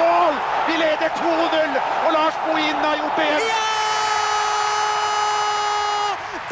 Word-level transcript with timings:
mål! 0.00 0.34
Vi 0.68 0.74
leder 0.82 1.10
2-0, 1.18 1.76
og 2.06 2.10
Lars 2.16 2.36
Bohinen 2.44 2.84
har 2.86 2.96
gjort 3.00 3.16
det 3.18 3.26
igjen. 3.28 3.42
Ja! 3.50 3.66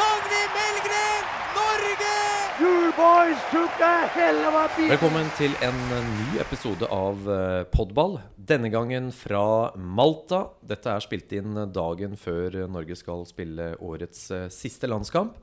Dagny 0.01 0.43
Melgren, 0.57 1.25
Norge! 1.59 2.17
You 2.63 2.75
boys 2.99 3.41
took 3.55 3.81
a 3.87 3.95
hell 4.17 4.41
of 4.49 4.59
a 4.63 4.67
beat. 4.77 4.91
Velkommen 4.95 5.31
til 5.39 5.57
en 5.65 5.81
ny 6.19 6.41
episode 6.43 6.91
av 6.93 7.31
eh, 7.37 7.63
Podball. 7.73 8.19
Denne 8.37 8.73
gangen 8.73 9.11
fra 9.17 9.73
Malta. 9.77 10.45
Dette 10.61 10.93
er 10.93 11.07
spilt 11.07 11.33
inn 11.37 11.57
dagen 11.73 12.19
før 12.21 12.63
Norge 12.69 12.99
skal 12.99 13.27
spille 13.31 13.73
årets 13.79 14.31
eh, 14.37 14.47
siste 14.53 14.91
landskamp. 14.91 15.39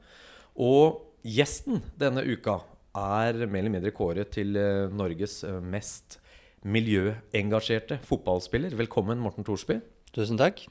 Og 0.58 1.02
gjesten 1.28 1.82
denne 2.00 2.24
uka 2.28 2.60
er 2.98 3.44
mer 3.46 3.62
eller 3.62 3.74
mindre 3.74 3.94
kåret 3.96 4.32
til 4.38 4.58
eh, 4.58 4.88
Norges 4.94 5.42
mest 5.62 6.18
mest 6.18 6.24
miljøengasjerte 6.66 8.00
fotballspiller. 8.08 8.74
Velkommen, 8.80 9.22
Morten 9.22 9.46
Thorsby. 9.46 9.80
Tusen 10.16 10.40
takk. 10.40 10.64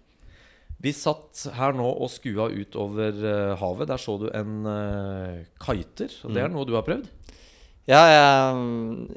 Vi 0.83 0.93
satt 0.93 1.47
her 1.57 1.77
nå 1.77 1.87
og 1.89 2.11
skua 2.13 2.51
ut 2.53 2.77
over 2.79 3.15
eh, 3.17 3.53
havet. 3.61 3.89
Der 3.89 4.01
så 4.01 4.17
du 4.21 4.27
en 4.29 4.67
uh, 4.69 5.45
kiter. 5.63 6.13
Og 6.27 6.35
det 6.37 6.43
er 6.45 6.53
noe 6.53 6.67
du 6.69 6.75
har 6.77 6.85
prøvd? 6.87 7.09
Ja, 7.89 8.03
jeg, 8.11 8.67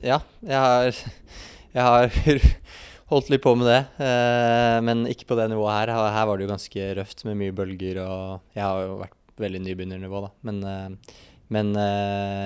ja, 0.05 0.19
jeg 0.45 0.61
har, 0.63 1.01
jeg 1.75 1.87
har 1.89 2.45
holdt 3.11 3.31
litt 3.33 3.43
på 3.43 3.55
med 3.59 3.67
det. 3.67 3.81
Uh, 3.99 4.77
men 4.87 5.03
ikke 5.11 5.27
på 5.31 5.39
det 5.39 5.49
nivået 5.51 5.81
her. 5.81 5.95
her. 5.97 6.13
Her 6.15 6.29
var 6.29 6.39
det 6.39 6.47
jo 6.47 6.53
ganske 6.53 6.91
røft 7.01 7.25
med 7.27 7.41
mye 7.41 7.55
bølger, 7.57 7.99
og 8.05 8.55
jeg 8.55 8.63
har 8.63 8.85
jo 8.85 9.01
vært 9.01 9.17
veldig 9.39 9.63
nybegynnernivå, 9.65 10.23
da. 10.27 10.31
Men, 10.47 10.63
uh, 10.63 11.27
men 11.49 11.73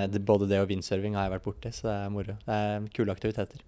det, 0.08 0.22
både 0.24 0.46
det 0.48 0.62
og 0.62 0.70
windsurfing 0.70 1.12
har 1.12 1.26
jeg 1.26 1.34
vært 1.34 1.44
borti, 1.44 1.74
så 1.76 1.90
det 1.90 1.96
er 1.98 2.12
moro. 2.14 2.38
Det 2.40 2.56
er 2.56 2.86
kule 2.96 3.12
aktiviteter. 3.12 3.60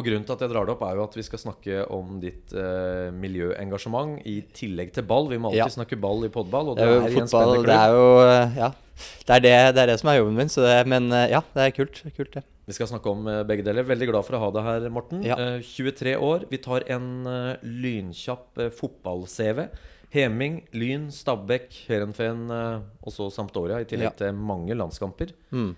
Og 0.00 0.06
grunnen 0.08 0.24
til 0.26 0.32
at 0.38 0.42
jeg 0.46 0.52
drar 0.54 0.64
det 0.68 0.72
opp, 0.74 0.82
er 0.88 0.96
jo 0.96 1.04
at 1.04 1.16
vi 1.18 1.24
skal 1.26 1.42
snakke 1.42 1.82
om 1.92 2.14
ditt 2.22 2.54
eh, 2.56 3.08
miljøengasjement 3.12 4.20
i 4.28 4.38
tillegg 4.56 4.94
til 4.96 5.04
ball. 5.08 5.28
Vi 5.30 5.38
må 5.40 5.50
alltid 5.52 5.66
Ja. 5.66 5.74
snakke 5.76 5.98
ball 6.00 6.24
i 6.24 6.30
podball, 6.32 6.72
og 6.72 6.78
Det 6.80 6.86
det 6.86 6.88
er 6.88 6.94
jo 6.94 7.00
er, 7.00 7.10
i 7.10 7.20
en 7.20 7.28
fotball, 7.28 7.52
spennende 7.52 7.66
det 7.68 7.80
er 7.80 7.98
jo 7.98 8.06
eh, 8.24 8.56
Ja. 8.64 8.70
Det 9.00 9.32
er 9.36 9.40
det, 9.40 9.52
det 9.76 9.80
er 9.82 9.86
det 9.88 9.98
som 10.00 10.10
er 10.12 10.16
jobben 10.18 10.34
min, 10.36 10.50
så 10.52 10.60
det, 10.66 10.86
men 10.86 11.06
eh, 11.16 11.30
ja, 11.32 11.40
det 11.54 11.62
er 11.66 11.70
kult. 11.76 12.02
Kult, 12.16 12.32
det. 12.34 12.42
Vi 12.68 12.74
skal 12.76 12.86
snakke 12.90 13.08
om 13.10 13.26
eh, 13.26 13.42
begge 13.48 13.64
deler. 13.64 13.82
Veldig 13.88 14.08
glad 14.10 14.26
for 14.26 14.36
å 14.36 14.40
ha 14.42 14.50
deg 14.56 14.66
her, 14.66 14.88
Morten. 14.92 15.22
Ja. 15.24 15.36
Eh, 15.40 15.60
23 15.64 16.16
år. 16.20 16.44
Vi 16.50 16.58
tar 16.60 16.84
en 16.92 17.06
eh, 17.26 17.56
lynkjapp 17.64 18.58
eh, 18.60 18.68
fotball-CV. 18.76 19.68
Heming, 20.12 20.60
Lyn, 20.74 21.08
Stabæk, 21.14 21.70
Heerenveen 21.88 22.50
eh, 22.50 22.80
og 23.06 23.12
så 23.14 23.28
Sampdoria, 23.32 23.80
i 23.80 23.86
tillegg 23.88 24.10
Ja. 24.10 24.16
til 24.26 24.32
mange 24.36 24.74
landskamper. 24.76 25.32
Mm. 25.54 25.72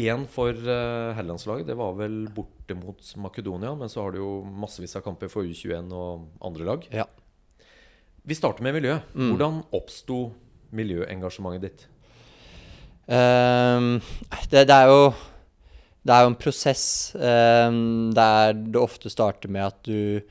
Én 0.00 0.22
for 0.30 0.56
uh, 0.56 1.12
herrelandslaget, 1.12 1.66
det 1.68 1.76
var 1.76 1.92
vel 1.98 2.22
borte 2.32 2.76
mot 2.78 3.10
Makedonia. 3.20 3.74
Men 3.76 3.90
så 3.92 4.06
har 4.06 4.14
du 4.14 4.22
jo 4.22 4.30
massevis 4.44 4.96
av 4.96 5.04
kamper 5.04 5.28
for 5.32 5.44
U21 5.44 5.92
og 5.92 6.28
andre 6.48 6.68
lag. 6.68 6.86
Ja. 6.94 7.08
Vi 8.24 8.38
starter 8.38 8.64
med 8.64 8.78
miljø. 8.78 8.96
Mm. 9.12 9.32
Hvordan 9.32 9.60
oppsto 9.76 10.22
miljøengasjementet 10.72 11.66
ditt? 11.66 11.84
Um, 13.04 13.98
det, 14.48 14.62
det 14.70 14.76
er 14.76 14.86
jo 14.86 15.00
Det 16.06 16.14
er 16.14 16.22
jo 16.22 16.28
en 16.30 16.36
prosess 16.38 16.84
Um, 17.18 18.12
der 18.14 18.54
det 18.54 18.78
ofte 18.78 19.10
starter 19.10 19.50
med 19.50 19.66
at 19.66 19.80
du 19.84 20.22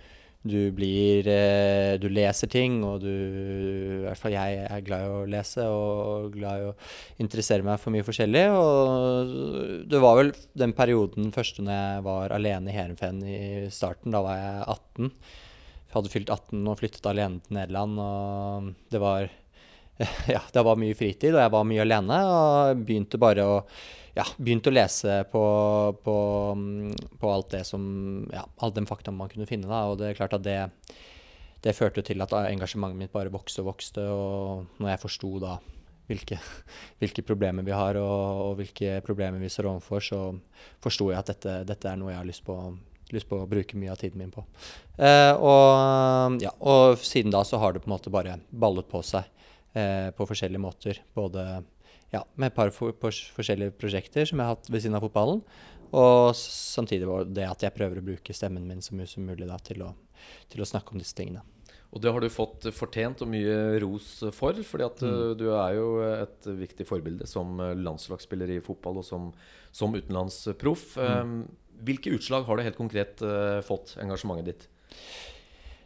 du 0.41 0.71
blir 0.73 1.27
eh, 1.29 1.97
Du 2.01 2.07
leser 2.09 2.49
ting, 2.49 2.79
og 2.85 3.03
du 3.03 3.11
I 3.11 3.99
hvert 4.07 4.17
fall 4.19 4.33
jeg 4.33 4.63
er 4.65 4.85
glad 4.85 5.05
i 5.05 5.11
å 5.11 5.19
lese 5.29 5.67
og 5.69 6.31
glad 6.33 6.63
i 6.63 6.69
å 6.71 6.73
interessere 7.21 7.65
meg 7.65 7.77
for 7.81 7.93
mye 7.93 8.05
forskjellig. 8.07 8.47
Og 8.57 9.85
det 9.91 10.01
var 10.01 10.17
vel 10.17 10.33
den 10.57 10.73
perioden 10.77 11.29
første 11.35 11.65
når 11.65 11.77
jeg 11.77 12.07
var 12.09 12.35
alene 12.37 12.71
i 12.71 12.75
Heerenveen 12.75 13.21
i 13.21 13.41
starten. 13.73 14.13
Da 14.15 14.23
var 14.25 14.39
jeg 14.39 14.65
18. 14.65 15.13
Jeg 15.91 15.97
hadde 15.97 16.13
fylt 16.15 16.33
18 16.33 16.65
og 16.71 16.79
flyttet 16.79 17.11
alene 17.11 17.45
til 17.45 17.57
Nederland, 17.59 18.01
og 18.01 18.73
det 18.93 19.01
var 19.03 19.29
ja, 20.33 20.41
det 20.53 20.65
var 20.65 20.79
mye 20.79 20.97
fritid, 20.97 21.35
og 21.35 21.43
jeg 21.43 21.53
var 21.53 21.65
mye 21.69 21.85
alene. 21.85 22.21
Og 22.33 22.85
begynte 22.87 23.21
bare 23.21 23.45
å 23.45 23.57
ja, 24.17 24.25
begynte 24.37 24.71
å 24.71 24.75
lese 24.75 25.21
på, 25.31 25.43
på, 26.03 26.17
mm, 26.57 27.17
på 27.21 27.31
alt 27.31 27.51
det 27.55 27.63
som 27.67 27.83
Ja, 28.33 28.45
all 28.59 28.73
den 28.75 28.89
fakta 28.89 29.13
man 29.15 29.31
kunne 29.31 29.47
finne, 29.49 29.69
da. 29.71 29.85
Og 29.91 29.99
det 30.01 30.11
er 30.11 30.19
klart 30.19 30.35
at 30.37 30.45
det, 30.45 30.57
det 31.63 31.75
førte 31.77 32.03
til 32.05 32.23
at 32.23 32.35
engasjementet 32.41 32.99
mitt 32.99 33.13
bare 33.15 33.33
vokste 33.33 33.63
og 33.63 33.71
vokste. 33.73 34.05
Og 34.11 34.81
når 34.81 34.93
jeg 34.93 35.03
forsto 35.05 35.33
da 35.43 35.57
hvilke, 36.11 36.39
hvilke 37.01 37.25
problemer 37.27 37.67
vi 37.67 37.75
har, 37.75 37.99
og, 38.01 38.45
og 38.45 38.55
hvilke 38.61 38.99
problemer 39.05 39.41
vi 39.41 39.51
står 39.51 39.71
overfor, 39.75 40.03
så 40.03 40.23
forsto 40.83 41.11
jeg 41.11 41.21
at 41.21 41.35
dette, 41.35 41.59
dette 41.71 41.91
er 41.91 41.99
noe 42.01 42.13
jeg 42.13 42.23
har 42.23 42.31
lyst 42.31 42.47
på 42.47 42.57
lyst 43.11 43.27
på 43.27 43.41
å 43.43 43.47
bruke 43.49 43.75
mye 43.75 43.91
av 43.91 43.99
tiden 43.99 44.21
min 44.21 44.31
på. 44.31 44.43
Eh, 44.95 45.33
og, 45.35 46.37
ja, 46.39 46.53
og 46.59 46.99
siden 47.03 47.33
da 47.33 47.43
så 47.47 47.59
har 47.59 47.73
det 47.73 47.83
på 47.83 47.89
en 47.89 47.95
måte 47.95 48.13
bare 48.13 48.37
ballet 48.49 48.87
på 48.87 49.01
seg 49.03 49.27
eh, 49.75 50.09
på 50.15 50.27
forskjellige 50.29 50.63
måter. 50.63 51.01
Både 51.17 51.43
ja, 52.11 52.25
med 52.35 52.51
et 52.51 52.57
par 52.57 52.71
for, 52.75 52.95
for, 52.99 53.15
forskjellige 53.37 53.75
prosjekter 53.79 54.27
som 54.27 54.41
jeg 54.41 54.49
har 54.49 54.57
hatt 54.57 54.69
ved 54.71 54.83
siden 54.83 54.97
av 54.99 55.05
fotballen. 55.05 55.43
Og 55.91 56.31
samtidig 56.37 57.07
var 57.07 57.25
det 57.27 57.47
at 57.47 57.63
jeg 57.65 57.75
prøver 57.75 57.99
å 57.99 58.05
bruke 58.11 58.35
stemmen 58.35 58.67
min 58.67 58.83
så 58.83 58.95
mye 58.95 59.09
som 59.11 59.25
mulig 59.27 59.47
da, 59.49 59.57
til, 59.63 59.83
å, 59.83 59.93
til 60.51 60.63
å 60.63 60.67
snakke 60.67 60.93
om 60.93 61.01
disse 61.01 61.17
tingene. 61.17 61.43
Og 61.91 61.99
det 61.99 62.11
har 62.15 62.23
du 62.23 62.31
fått 62.31 62.69
fortjent 62.71 63.19
og 63.23 63.27
mye 63.33 63.55
ros 63.83 64.13
for, 64.31 64.55
fordi 64.63 64.85
at 64.85 65.01
Mm. 65.03 65.11
uh, 65.11 65.31
du 65.35 65.49
er 65.51 65.73
jo 65.75 65.87
et 66.07 66.47
viktig 66.61 66.87
forbilde 66.87 67.27
som 67.27 67.59
uh, 67.59 67.73
landslagsspiller 67.75 68.55
i 68.55 68.61
fotball 68.63 69.01
og 69.01 69.05
som, 69.05 69.33
som 69.75 69.91
utenlandsproff. 69.91 70.95
Mm. 70.95 71.19
Um, 71.19 71.49
hvilke 71.83 72.13
utslag 72.15 72.47
har 72.47 72.57
det 72.57 72.69
helt 72.69 72.79
konkret 72.79 73.19
uh, 73.25 73.59
fått, 73.67 73.97
engasjementet 73.99 74.53
ditt? 74.53 74.69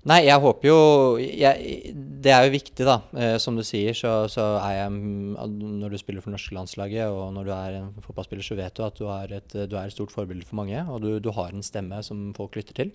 Nei, 0.05 0.19
jeg 0.27 0.37
håper 0.37 0.69
jo 0.69 0.79
jeg, 1.17 1.93
Det 1.95 2.29
er 2.29 2.45
jo 2.45 2.53
viktig, 2.53 2.85
da. 2.85 2.99
Eh, 3.17 3.37
som 3.41 3.57
du 3.57 3.63
sier, 3.65 3.95
så, 3.97 4.13
så 4.29 4.43
er 4.59 4.75
jeg 4.83 4.91
mm, 4.93 5.55
Når 5.81 5.95
du 5.95 5.97
spiller 6.01 6.21
for 6.21 6.35
norske 6.35 6.53
landslaget, 6.53 7.09
og 7.09 7.33
når 7.33 7.47
du 7.47 7.53
er 7.55 7.77
en 7.79 7.87
fotballspiller, 8.05 8.45
så 8.45 8.57
vet 8.59 8.77
du 8.77 8.83
at 8.85 8.99
du 9.01 9.09
et, 9.09 9.55
du 9.65 9.73
er 9.75 9.87
et 9.87 9.95
stort 9.95 10.13
forbilde 10.13 10.45
for 10.45 10.61
mange. 10.61 10.77
Og 10.85 11.01
du, 11.01 11.09
du 11.17 11.31
har 11.33 11.49
en 11.49 11.65
stemme 11.65 12.03
som 12.05 12.27
folk 12.37 12.57
lytter 12.59 12.77
til. 12.77 12.93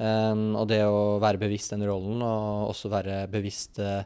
Um, 0.00 0.54
og 0.56 0.64
det 0.70 0.78
å 0.88 1.18
være 1.20 1.36
bevisst 1.42 1.74
den 1.74 1.82
rollen, 1.84 2.22
og 2.24 2.70
også 2.70 2.88
være 2.88 3.16
bevisst 3.28 3.76
uh, 3.84 4.00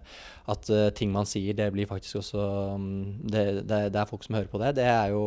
at 0.50 0.70
uh, 0.74 0.88
ting 0.90 1.12
man 1.14 1.28
sier, 1.28 1.54
det 1.54 1.68
blir 1.70 1.86
faktisk 1.86 2.18
også 2.18 2.46
um, 2.74 2.88
det, 3.22 3.44
det, 3.62 3.78
det 3.94 4.00
er 4.00 4.08
folk 4.08 4.26
som 4.26 4.34
hører 4.34 4.50
på 4.50 4.58
det. 4.58 4.72
Det 4.80 4.88
er 4.90 5.12
jo 5.12 5.22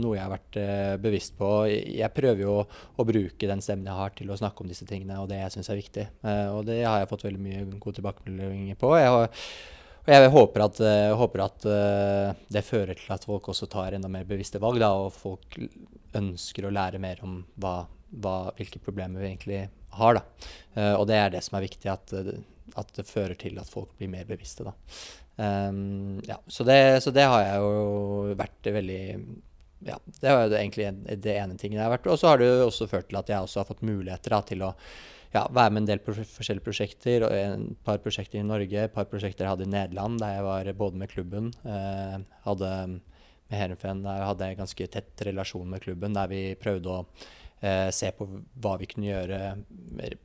noe 0.00 0.16
jeg 0.16 0.24
har 0.24 0.32
vært 0.32 0.58
uh, 0.58 0.96
bevisst 1.04 1.36
på. 1.38 1.50
Jeg 1.70 2.10
prøver 2.16 2.42
jo 2.42 2.56
å 2.64 3.06
bruke 3.06 3.50
den 3.50 3.62
stemmen 3.62 3.86
jeg 3.86 3.98
har 4.00 4.16
til 4.18 4.32
å 4.34 4.38
snakke 4.40 4.64
om 4.64 4.72
disse 4.72 4.88
tingene, 4.88 5.20
og 5.22 5.30
det 5.30 5.38
jeg 5.38 5.54
syns 5.54 5.70
er 5.70 5.78
viktig. 5.78 6.06
Og 6.56 6.64
det 6.66 6.80
har 6.82 6.98
jeg 6.98 7.10
fått 7.12 7.26
veldig 7.28 7.42
mye 7.44 7.60
gode 7.76 8.00
tilbakemeldinger 8.00 8.80
på. 8.80 8.90
Jeg 8.98 9.12
har, 9.14 9.44
og 10.02 10.10
jeg 10.16 10.32
håper 10.34 10.64
at, 10.64 10.80
håper 11.20 11.44
at 11.44 11.68
det 12.56 12.64
fører 12.66 12.98
til 12.98 13.14
at 13.14 13.28
folk 13.28 13.52
også 13.52 13.68
tar 13.70 13.94
enda 13.94 14.10
mer 14.10 14.26
bevisste 14.26 14.58
valg, 14.62 14.80
da, 14.82 14.90
og 14.98 15.14
folk 15.14 15.60
ønsker 16.18 16.66
å 16.66 16.74
lære 16.74 16.98
mer 17.02 17.22
om 17.22 17.38
hva, 17.60 17.76
hva, 18.10 18.50
hvilke 18.58 18.80
problemer 18.82 19.22
vi 19.22 19.30
egentlig 19.30 19.62
har. 19.98 20.18
Da. 20.18 20.50
Eh, 20.74 20.94
og 20.94 21.06
det 21.10 21.18
er 21.18 21.34
det 21.34 21.42
som 21.46 21.58
er 21.58 21.66
viktig, 21.66 21.88
at, 21.92 22.14
eh, 22.16 22.38
at 22.78 22.94
det 22.96 23.08
fører 23.08 23.36
til 23.38 23.58
at 23.60 23.70
folk 23.70 23.94
blir 23.98 24.12
mer 24.12 24.28
bevisste. 24.28 24.68
Da. 24.68 24.74
Um, 25.38 26.18
ja, 26.26 26.40
så, 26.50 26.64
det, 26.66 26.98
så 27.04 27.12
det 27.14 27.28
har 27.30 27.44
jeg 27.44 27.60
jo 27.62 28.38
vært 28.40 28.72
veldig 28.74 29.02
ja, 29.86 29.94
det 30.18 30.32
var 30.34 30.48
jo 30.48 30.56
egentlig 30.58 30.88
det 31.22 31.36
ene 31.38 31.54
tingen 31.54 31.78
jeg 31.78 31.84
har 31.84 31.92
vært. 31.92 32.08
Og 32.10 32.18
så 32.18 32.32
har 32.32 32.40
det 32.40 32.48
jo 32.48 32.66
også 32.66 32.88
ført 32.90 33.06
til 33.10 33.20
at 33.20 33.30
jeg 33.30 33.44
også 33.44 33.62
har 33.62 33.68
fått 33.68 33.86
muligheter 33.86 34.34
da, 34.34 34.40
til 34.46 34.64
å 34.66 34.72
ja, 35.34 35.44
være 35.44 35.74
med 35.74 35.84
en 35.84 35.90
del 35.92 36.02
forskjellige 36.02 36.66
prosjekter. 36.66 37.26
og 37.26 37.34
Et 37.36 37.84
par 37.86 38.00
prosjekter 38.02 38.40
i 38.40 38.46
Norge, 38.46 38.84
et 38.88 38.94
par 38.94 39.08
prosjekter 39.10 39.46
jeg 39.46 39.54
hadde 39.54 39.68
i 39.68 39.72
Nederland, 39.72 40.18
der 40.22 40.38
jeg 40.38 40.46
var 40.48 40.72
både 40.82 41.02
med 41.02 41.12
klubben 41.12 41.52
eh, 41.64 42.18
hadde 42.46 42.72
Med 43.48 43.56
Herenfen, 43.56 44.02
der 44.04 44.26
hadde 44.26 44.44
jeg 44.44 44.58
ganske 44.58 44.86
tett 44.92 45.22
relasjon 45.24 45.70
med 45.70 45.80
klubben, 45.80 46.12
der 46.12 46.28
vi 46.28 46.42
prøvde 46.60 46.90
å 46.92 47.04
eh, 47.60 47.88
se 47.94 48.12
på 48.16 48.28
hva 48.62 48.76
vi 48.80 48.88
kunne 48.90 49.10
gjøre 49.10 49.42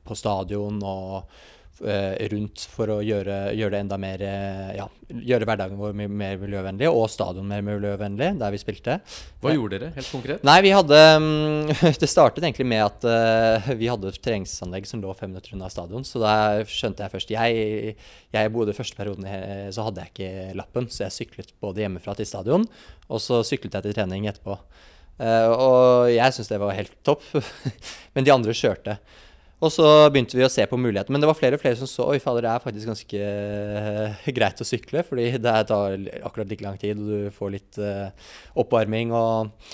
på 0.04 0.16
stadion 0.18 0.80
og 0.84 1.30
eh, 1.82 2.28
rundt 2.30 2.64
for 2.70 2.90
å 2.92 2.98
gjøre, 3.04 3.54
gjøre 3.56 3.74
det 3.74 3.80
enda 3.84 3.98
mer 4.00 4.22
eh, 4.24 4.70
Ja, 4.78 4.86
gjøre 5.08 5.48
hverdagen 5.48 5.78
vår 5.78 5.94
mer, 5.96 6.36
miljøvennlig, 6.40 6.88
og 6.90 7.08
stadion 7.12 7.48
mer 7.48 7.64
miljøvennlig, 7.66 8.30
der 8.40 8.54
vi 8.54 8.60
spilte. 8.60 8.98
Hva 9.42 9.54
gjorde 9.54 9.78
dere, 9.78 9.90
helt 9.96 10.10
konkret? 10.12 10.46
Nei, 10.46 10.56
vi 10.64 10.74
hadde 10.74 11.00
mm, 11.24 11.74
Det 12.02 12.10
startet 12.10 12.44
egentlig 12.44 12.68
med 12.70 12.84
at 12.84 13.06
uh, 13.08 13.70
vi 13.78 13.90
hadde 13.90 14.10
et 14.10 14.20
treningsanlegg 14.24 14.88
som 14.88 15.02
lå 15.02 15.14
fem 15.18 15.32
minutter 15.32 15.56
unna 15.56 15.70
stadion. 15.72 16.06
Så 16.06 16.22
da 16.22 16.62
skjønte 16.68 17.04
jeg 17.04 17.14
først 17.14 17.34
Jeg, 17.34 17.94
jeg 18.34 18.54
bodde 18.54 18.76
første 18.76 18.98
perioden 18.98 19.28
eh, 19.28 19.68
så 19.74 19.86
hadde 19.88 20.04
jeg 20.04 20.14
ikke 20.14 20.58
lappen, 20.58 20.90
så 20.92 21.06
jeg 21.06 21.18
syklet 21.18 21.54
både 21.62 21.84
hjemmefra 21.84 22.16
til 22.18 22.28
stadion, 22.28 22.66
og 23.08 23.22
så 23.22 23.42
syklet 23.46 23.78
jeg 23.78 23.88
til 23.88 23.96
trening 23.96 24.28
etterpå. 24.30 24.58
Eh, 25.22 25.50
og 25.52 26.10
jeg 26.10 26.34
syntes 26.34 26.50
det 26.50 26.62
var 26.62 26.74
helt 26.74 26.96
topp, 27.06 27.22
men 28.14 28.26
de 28.26 28.34
andre 28.34 28.56
kjørte. 28.56 28.98
Og 29.64 29.70
så 29.72 29.86
begynte 30.12 30.36
vi 30.36 30.44
å 30.44 30.50
se 30.52 30.64
på 30.68 30.76
muligheten. 30.76 31.14
Men 31.14 31.22
det 31.22 31.30
var 31.30 31.38
flere 31.38 31.56
og 31.56 31.62
flere 31.62 31.78
som 31.78 31.88
så 31.88 32.08
oi 32.10 32.18
fader, 32.20 32.44
det 32.44 32.52
er 32.52 32.64
faktisk 32.64 32.90
ganske 32.90 33.24
eh, 33.24 34.28
greit 34.36 34.60
å 34.60 34.68
sykle. 34.68 35.04
Fordi 35.06 35.30
det 35.40 35.56
tar 35.70 35.96
akkurat 36.20 36.50
like 36.50 36.66
lang 36.66 36.78
tid, 36.80 37.00
og 37.00 37.10
du 37.10 37.34
får 37.34 37.54
litt 37.54 37.80
eh, 37.80 38.32
oppvarming. 38.60 39.14
Og, 39.16 39.70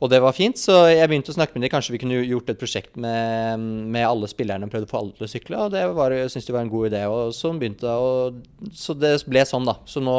og 0.00 0.12
det 0.12 0.22
var 0.24 0.36
fint, 0.36 0.58
så 0.60 0.84
jeg 0.88 1.10
begynte 1.10 1.34
å 1.34 1.36
snakke 1.36 1.56
med 1.56 1.66
dem. 1.66 1.74
Kanskje 1.74 1.96
vi 1.96 2.00
kunne 2.04 2.22
gjort 2.22 2.54
et 2.54 2.62
prosjekt 2.62 2.96
med, 3.00 3.66
med 3.92 4.06
alle 4.06 4.30
spillerne 4.30 4.68
og 4.68 4.72
prøvd 4.72 4.88
å 4.88 4.92
få 4.94 5.02
alle 5.02 5.18
til 5.18 5.28
å 5.28 5.32
sykle. 5.34 5.60
Og 5.66 5.74
det 5.74 5.84
var, 5.98 6.14
jeg 6.14 6.32
syntes 6.32 6.48
det 6.48 6.56
var 6.56 6.64
en 6.64 6.72
god 6.76 6.88
idé. 6.92 7.04
Og 7.10 7.36
så 7.36 7.52
begynte 7.52 7.98
og, 8.06 8.40
Så 8.72 8.96
det 8.96 9.16
ble 9.28 9.44
sånn, 9.50 9.68
da. 9.68 9.76
Så 9.90 10.00
nå 10.04 10.16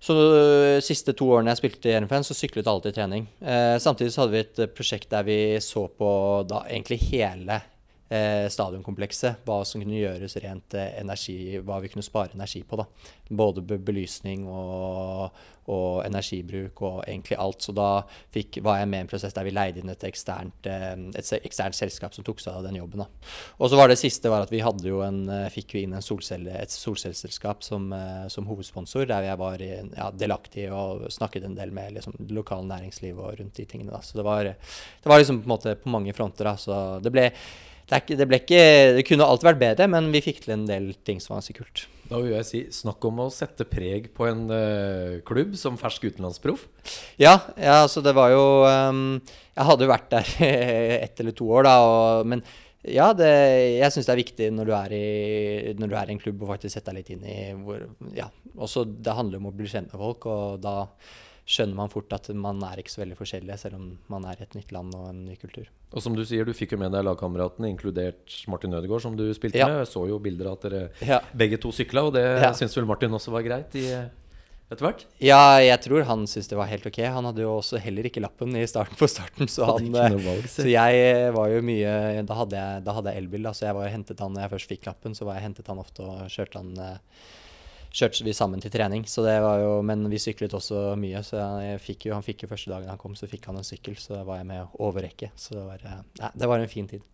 så 0.00 0.14
de 0.14 0.82
siste 0.84 1.14
to 1.18 1.26
årene 1.34 1.50
jeg 1.52 1.60
spilte 1.62 1.90
i 1.90 1.96
RNFN, 1.98 2.26
så 2.26 2.36
syklet 2.36 2.68
alle 2.70 2.84
til 2.84 2.94
trening. 2.94 3.26
Eh, 3.42 3.76
samtidig 3.82 4.12
så 4.14 4.24
hadde 4.24 4.36
vi 4.36 4.44
et 4.44 4.76
prosjekt 4.76 5.10
der 5.10 5.26
vi 5.26 5.38
så 5.64 5.88
på 5.90 6.10
da 6.48 6.62
egentlig 6.68 7.00
hele 7.08 7.58
eh, 7.58 7.74
stadionkomplekset. 8.08 9.44
Hva 9.44 9.60
som 9.68 9.82
kunne 9.82 9.98
gjøres 9.98 10.38
rent 10.40 10.74
eh, 10.78 10.94
energi, 11.00 11.58
hva 11.60 11.80
vi 11.84 11.90
kunne 11.92 12.06
spare 12.06 12.36
energi 12.36 12.62
på. 12.64 12.80
da. 12.80 12.86
Både 13.28 13.60
be 13.60 13.76
belysning 13.76 14.46
og, 14.48 15.34
og, 15.68 15.98
energibruk 16.06 16.80
og 16.88 17.02
egentlig 17.02 17.36
alt. 17.36 17.66
Så 17.66 17.74
da 17.76 17.88
fikk, 18.34 18.62
var 18.64 18.80
jeg 18.80 18.88
med 18.88 19.02
i 19.02 19.04
en 19.04 19.10
prosess 19.10 19.36
der 19.36 19.44
vi 19.44 19.52
leide 19.52 19.82
inn 19.82 19.92
et 19.92 20.06
eksternt, 20.08 20.70
eh, 20.70 20.94
et 21.20 21.34
eksternt 21.42 21.76
selskap 21.76 22.16
som 22.16 22.24
tok 22.24 22.40
seg 22.40 22.56
av 22.56 22.64
den 22.64 22.80
jobben. 22.80 23.04
da. 23.04 23.28
Og 23.58 23.68
så 23.68 23.80
var 23.80 23.92
det 23.92 24.00
siste 24.00 24.32
var 24.32 24.46
at 24.46 24.54
vi 24.54 24.64
hadde 24.64 24.88
jo 24.88 25.02
en, 25.04 25.22
eh, 25.28 25.52
fikk 25.52 25.76
jo 25.76 25.84
inn 25.84 25.92
en 25.92 26.04
solcelle, 26.04 26.56
et 26.56 26.72
solcelleselskap 26.72 27.62
som, 27.62 27.92
eh, 27.92 28.26
som, 28.32 28.48
hovedsponsor, 28.48 29.06
der 29.06 29.28
jeg 29.28 29.38
var 29.38 29.60
ja, 29.60 30.10
delaktig 30.10 30.70
og 30.72 31.10
snakket 31.12 31.44
en 31.44 31.58
del 31.58 31.70
med 31.70 31.98
liksom, 31.98 32.16
lokal 32.32 32.64
næringsliv 32.64 33.18
og 33.18 33.38
rundt 33.40 33.54
de 33.54 33.68
tingene. 33.68 33.92
da. 33.92 34.00
Så 34.00 34.16
det 34.16 34.24
var, 34.24 34.44
det 34.44 35.04
var 35.04 35.20
liksom 35.20 35.42
på, 35.42 35.52
måte 35.52 35.76
på 35.76 35.92
mange 35.92 36.14
fronter. 36.16 36.44
da, 36.44 36.56
så 36.56 37.02
det 37.02 37.12
ble 37.12 37.32
det, 37.88 38.02
ikke, 38.02 38.16
det, 38.20 38.26
ble 38.28 38.40
ikke 38.42 38.64
Det 38.98 39.04
kunne 39.08 39.28
alt 39.28 39.44
vært 39.46 39.60
bedre, 39.60 39.88
men 39.90 40.10
vi 40.12 40.24
fikk 40.24 40.42
til 40.44 40.54
en 40.58 40.66
del 40.68 40.90
ting 41.08 41.22
som 41.24 41.34
var 41.34 41.42
ganske 41.42 41.56
kult. 41.56 41.86
Da 42.08 42.20
vil 42.20 42.34
jeg 42.34 42.48
si 42.48 42.60
snakk 42.72 43.04
om 43.08 43.24
å 43.24 43.28
sette 43.32 43.66
preg 43.68 44.10
på 44.16 44.28
en 44.28 44.46
uh, 44.48 45.18
klubb 45.28 45.56
som 45.60 45.76
fersk 45.80 46.08
utenlandsproff. 46.08 46.66
Ja, 47.20 47.38
ja, 47.56 47.82
altså 47.82 48.04
det 48.04 48.14
var 48.16 48.32
jo 48.32 48.44
um, 48.64 49.18
Jeg 49.54 49.68
hadde 49.68 49.84
jo 49.84 49.92
vært 49.92 50.08
der 50.14 50.32
ett 51.04 51.20
eller 51.20 51.36
to 51.36 51.50
år, 51.52 51.68
da, 51.68 51.76
og, 51.84 52.28
men 52.28 52.44
ja, 52.88 53.10
det, 53.16 53.28
jeg 53.74 53.92
syns 53.92 54.06
det 54.06 54.12
er 54.14 54.20
viktig 54.20 54.50
når 54.54 54.68
du, 54.68 54.74
er 54.76 54.92
i, 54.94 55.06
når 55.76 55.90
du 55.90 55.96
er 55.98 56.10
i 56.10 56.14
en 56.14 56.20
klubb, 56.22 56.44
å 56.44 56.52
faktisk 56.52 56.76
sette 56.76 56.92
deg 56.92 57.00
litt 57.00 57.10
inn 57.16 57.24
i 57.26 57.38
hvor 57.64 57.88
Ja, 58.16 58.28
også 58.56 58.84
det 58.86 59.16
handler 59.16 59.42
om 59.42 59.50
å 59.50 59.54
bli 59.56 59.68
kjent 59.68 59.90
med 59.92 60.00
folk, 60.00 60.28
og 60.30 60.60
da 60.62 60.76
skjønner 61.48 61.78
man 61.78 61.92
fort 61.92 62.12
at 62.12 62.28
man 62.36 62.60
er 62.68 62.82
ikke 62.82 62.92
så 62.92 63.02
veldig 63.02 63.16
forskjellige, 63.16 63.56
selv 63.62 63.78
om 63.78 63.88
man 64.12 64.26
er 64.28 64.36
i 64.40 64.44
et 64.44 64.54
nytt 64.58 64.72
land 64.74 64.92
og 64.98 65.08
en 65.08 65.24
ny 65.24 65.36
kultur. 65.40 65.70
Og 65.96 66.04
som 66.04 66.16
du 66.16 66.20
sier, 66.28 66.44
du 66.44 66.56
fikk 66.56 66.74
jo 66.76 66.80
med 66.82 66.92
deg 66.92 67.06
lagkameratene, 67.08 67.70
inkludert 67.72 68.36
Martin 68.52 68.76
Ødegaard, 68.76 69.04
som 69.06 69.16
du 69.16 69.24
spilte 69.36 69.60
ja. 69.62 69.70
med. 69.70 69.82
Jeg 69.86 69.92
så 69.94 70.04
jo 70.10 70.20
bilder 70.20 70.50
av 70.50 70.58
at 70.58 70.66
dere 70.68 70.82
ja. 71.08 71.22
begge 71.32 71.60
to 71.62 71.72
sykla, 71.72 72.04
og 72.10 72.16
det 72.18 72.26
ja. 72.26 72.52
syns 72.56 72.76
vel 72.76 72.88
Martin 72.88 73.16
også 73.16 73.32
var 73.32 73.46
greit 73.46 73.78
i, 73.80 73.86
etter 74.68 74.84
hvert? 74.84 75.06
Ja, 75.24 75.56
jeg 75.64 75.80
tror 75.86 76.04
han 76.10 76.28
syntes 76.28 76.52
det 76.52 76.60
var 76.60 76.68
helt 76.68 76.84
ok. 76.90 77.00
Han 77.16 77.30
hadde 77.30 77.46
jo 77.46 77.56
også 77.56 77.80
heller 77.80 78.10
ikke 78.10 78.20
lappen 78.20 78.52
i 78.52 78.66
starten 78.68 79.00
på 79.00 79.08
starten, 79.08 79.48
så, 79.48 79.70
han, 79.72 79.88
valg, 79.96 80.44
så 80.52 80.68
jeg 80.68 81.32
var 81.32 81.52
jo 81.54 81.64
mye 81.64 81.96
Da 82.28 82.40
hadde 82.42 82.60
jeg, 82.60 82.84
da 82.84 83.00
hadde 83.00 83.16
jeg 83.16 83.24
elbil, 83.24 83.48
da, 83.48 83.56
så 83.56 83.70
jeg 83.70 83.80
var 83.80 83.92
hentet 83.96 84.20
han 84.20 84.36
når 84.36 84.44
jeg 84.44 84.58
først 84.58 84.76
fikk 84.76 84.88
lappen, 84.92 85.16
så 85.16 85.30
var 85.30 85.40
jeg 85.40 85.48
hentet 85.48 85.72
han 85.72 85.80
ofte 85.80 86.04
og 86.04 86.28
kjørte 86.28 86.60
han 86.60 86.76
eh, 86.84 87.22
kjørte 87.94 88.24
vi 88.26 88.36
sammen 88.36 88.62
til 88.62 88.72
trening. 88.74 89.04
Så 89.08 89.24
det 89.26 89.36
var 89.44 89.62
jo, 89.62 89.76
men 89.86 90.06
vi 90.10 90.20
syklet 90.22 90.56
også 90.56 90.92
mye. 91.00 91.22
Så 91.26 91.42
fikk 91.84 92.08
jo, 92.08 92.16
han 92.16 92.26
fikk 92.26 92.44
jo 92.44 92.52
første 92.52 92.72
dagen 92.72 92.90
han 92.92 93.00
kom, 93.00 93.16
så 93.18 93.30
fikk 93.30 93.50
han 93.50 93.60
en 93.60 93.66
sykkel. 93.66 93.98
Så 94.00 94.22
var 94.22 94.42
jeg 94.42 94.50
med 94.50 94.64
å 94.64 94.88
overrekke. 94.90 95.32
Så 95.36 95.56
det 95.56 95.68
var, 95.68 95.86
ja, 96.20 96.32
det 96.34 96.50
var 96.50 96.62
en 96.62 96.72
fin 96.72 96.90
tid. 96.90 97.06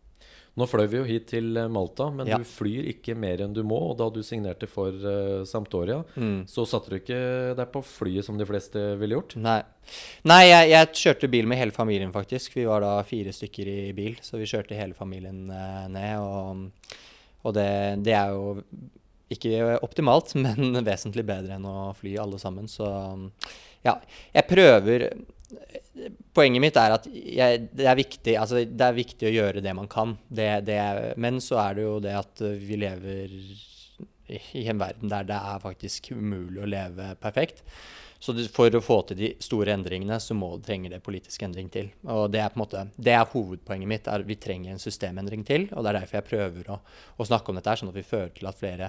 Nå 0.54 0.66
fløy 0.70 0.84
vi 0.86 0.98
jo 1.00 1.06
hit 1.06 1.24
til 1.32 1.56
eh, 1.58 1.70
Malta, 1.72 2.06
men 2.14 2.28
ja. 2.30 2.36
du 2.38 2.46
flyr 2.46 2.86
ikke 2.92 3.16
mer 3.18 3.42
enn 3.42 3.54
du 3.56 3.64
må. 3.66 3.80
Og 3.90 3.96
da 3.98 4.06
du 4.14 4.20
signerte 4.22 4.68
for 4.70 4.94
uh, 5.02 5.42
Sampdoria, 5.48 5.98
mm. 6.14 6.44
så 6.50 6.62
satte 6.68 6.92
du 6.92 7.00
ikke 7.00 7.18
deg 7.58 7.72
på 7.74 7.82
flyet 7.82 8.26
som 8.26 8.38
de 8.38 8.46
fleste 8.46 8.84
ville 9.00 9.18
gjort? 9.18 9.34
Nei, 9.42 9.58
Nei 10.30 10.44
jeg, 10.46 10.68
jeg, 10.70 10.92
kjørte 11.02 11.32
bil 11.32 11.50
med 11.50 11.58
hele 11.58 11.74
familien, 11.74 12.14
faktisk. 12.14 12.54
Vi 12.54 12.68
var 12.70 12.86
da 12.86 12.94
fire 13.06 13.34
stykker 13.34 13.72
i 13.72 13.78
bil, 13.96 14.20
så 14.22 14.38
vi 14.38 14.48
kjørte 14.50 14.78
hele 14.78 14.94
familien 14.94 15.48
uh, 15.50 15.88
ned. 15.90 16.22
Og, 16.22 16.94
og 17.42 17.56
det, 17.58 17.68
det, 18.06 18.14
er 18.14 18.36
jo 18.36 18.54
ikke 19.36 19.78
optimalt, 19.84 20.34
men 20.44 20.80
vesentlig 20.86 21.26
bedre 21.28 21.58
enn 21.58 21.68
å 21.68 21.92
fly 21.98 22.16
alle 22.22 22.40
sammen. 22.42 22.70
Så 22.70 22.88
ja, 23.84 23.98
jeg 24.34 24.50
prøver 24.50 25.10
Poenget 26.34 26.58
mitt 26.64 26.76
er 26.80 26.96
at 26.96 27.04
jeg, 27.06 27.68
det, 27.70 27.84
er 27.86 27.94
viktig, 27.94 28.32
altså, 28.40 28.64
det, 28.66 28.82
er 28.82 28.96
viktig, 28.96 29.28
å 29.28 29.30
gjøre 29.30 29.60
det 29.62 29.74
man 29.78 29.86
kan. 29.86 30.16
Det, 30.26 30.48
det 30.66 30.78
men 31.22 31.38
så 31.44 31.60
er 31.62 31.76
det 31.76 31.84
jo 31.84 31.92
det 32.02 32.16
at 32.18 32.42
vi 32.58 32.78
lever 32.80 33.36
i 34.26 34.64
en 34.72 34.80
verden 34.80 35.12
der 35.12 35.26
det 35.28 35.36
er 35.36 35.62
faktisk 35.62 36.10
umulig 36.16 36.64
å 36.64 36.70
leve 36.70 37.12
perfekt. 37.22 37.62
Så 38.24 38.32
for 38.48 38.72
å 38.72 38.80
få 38.80 38.96
til 39.04 39.18
de 39.18 39.28
store 39.44 39.74
endringene, 39.76 40.16
så 40.22 40.32
må, 40.32 40.54
trenger 40.64 40.94
det 40.94 41.02
politisk 41.04 41.42
endring 41.44 41.66
til. 41.72 41.90
Og 42.08 42.30
det 42.32 42.40
er 42.40 42.48
på 42.48 42.56
en 42.56 42.62
måte, 42.62 42.86
det 42.96 43.12
er 43.12 43.28
hovedpoenget 43.28 43.90
mitt. 43.90 44.08
er 44.08 44.24
Vi 44.24 44.38
trenger 44.40 44.72
en 44.72 44.80
systemendring 44.80 45.44
til. 45.44 45.66
Og 45.74 45.84
det 45.84 45.90
er 45.90 45.98
derfor 45.98 46.16
jeg 46.22 46.28
prøver 46.30 46.70
å, 46.72 46.78
å 47.20 47.26
snakke 47.28 47.52
om 47.52 47.60
dette, 47.60 47.68
her, 47.68 47.82
sånn 47.82 47.92
at 47.92 47.98
vi 47.98 48.06
fører 48.08 48.32
til 48.32 48.48
at 48.48 48.56
flere 48.56 48.88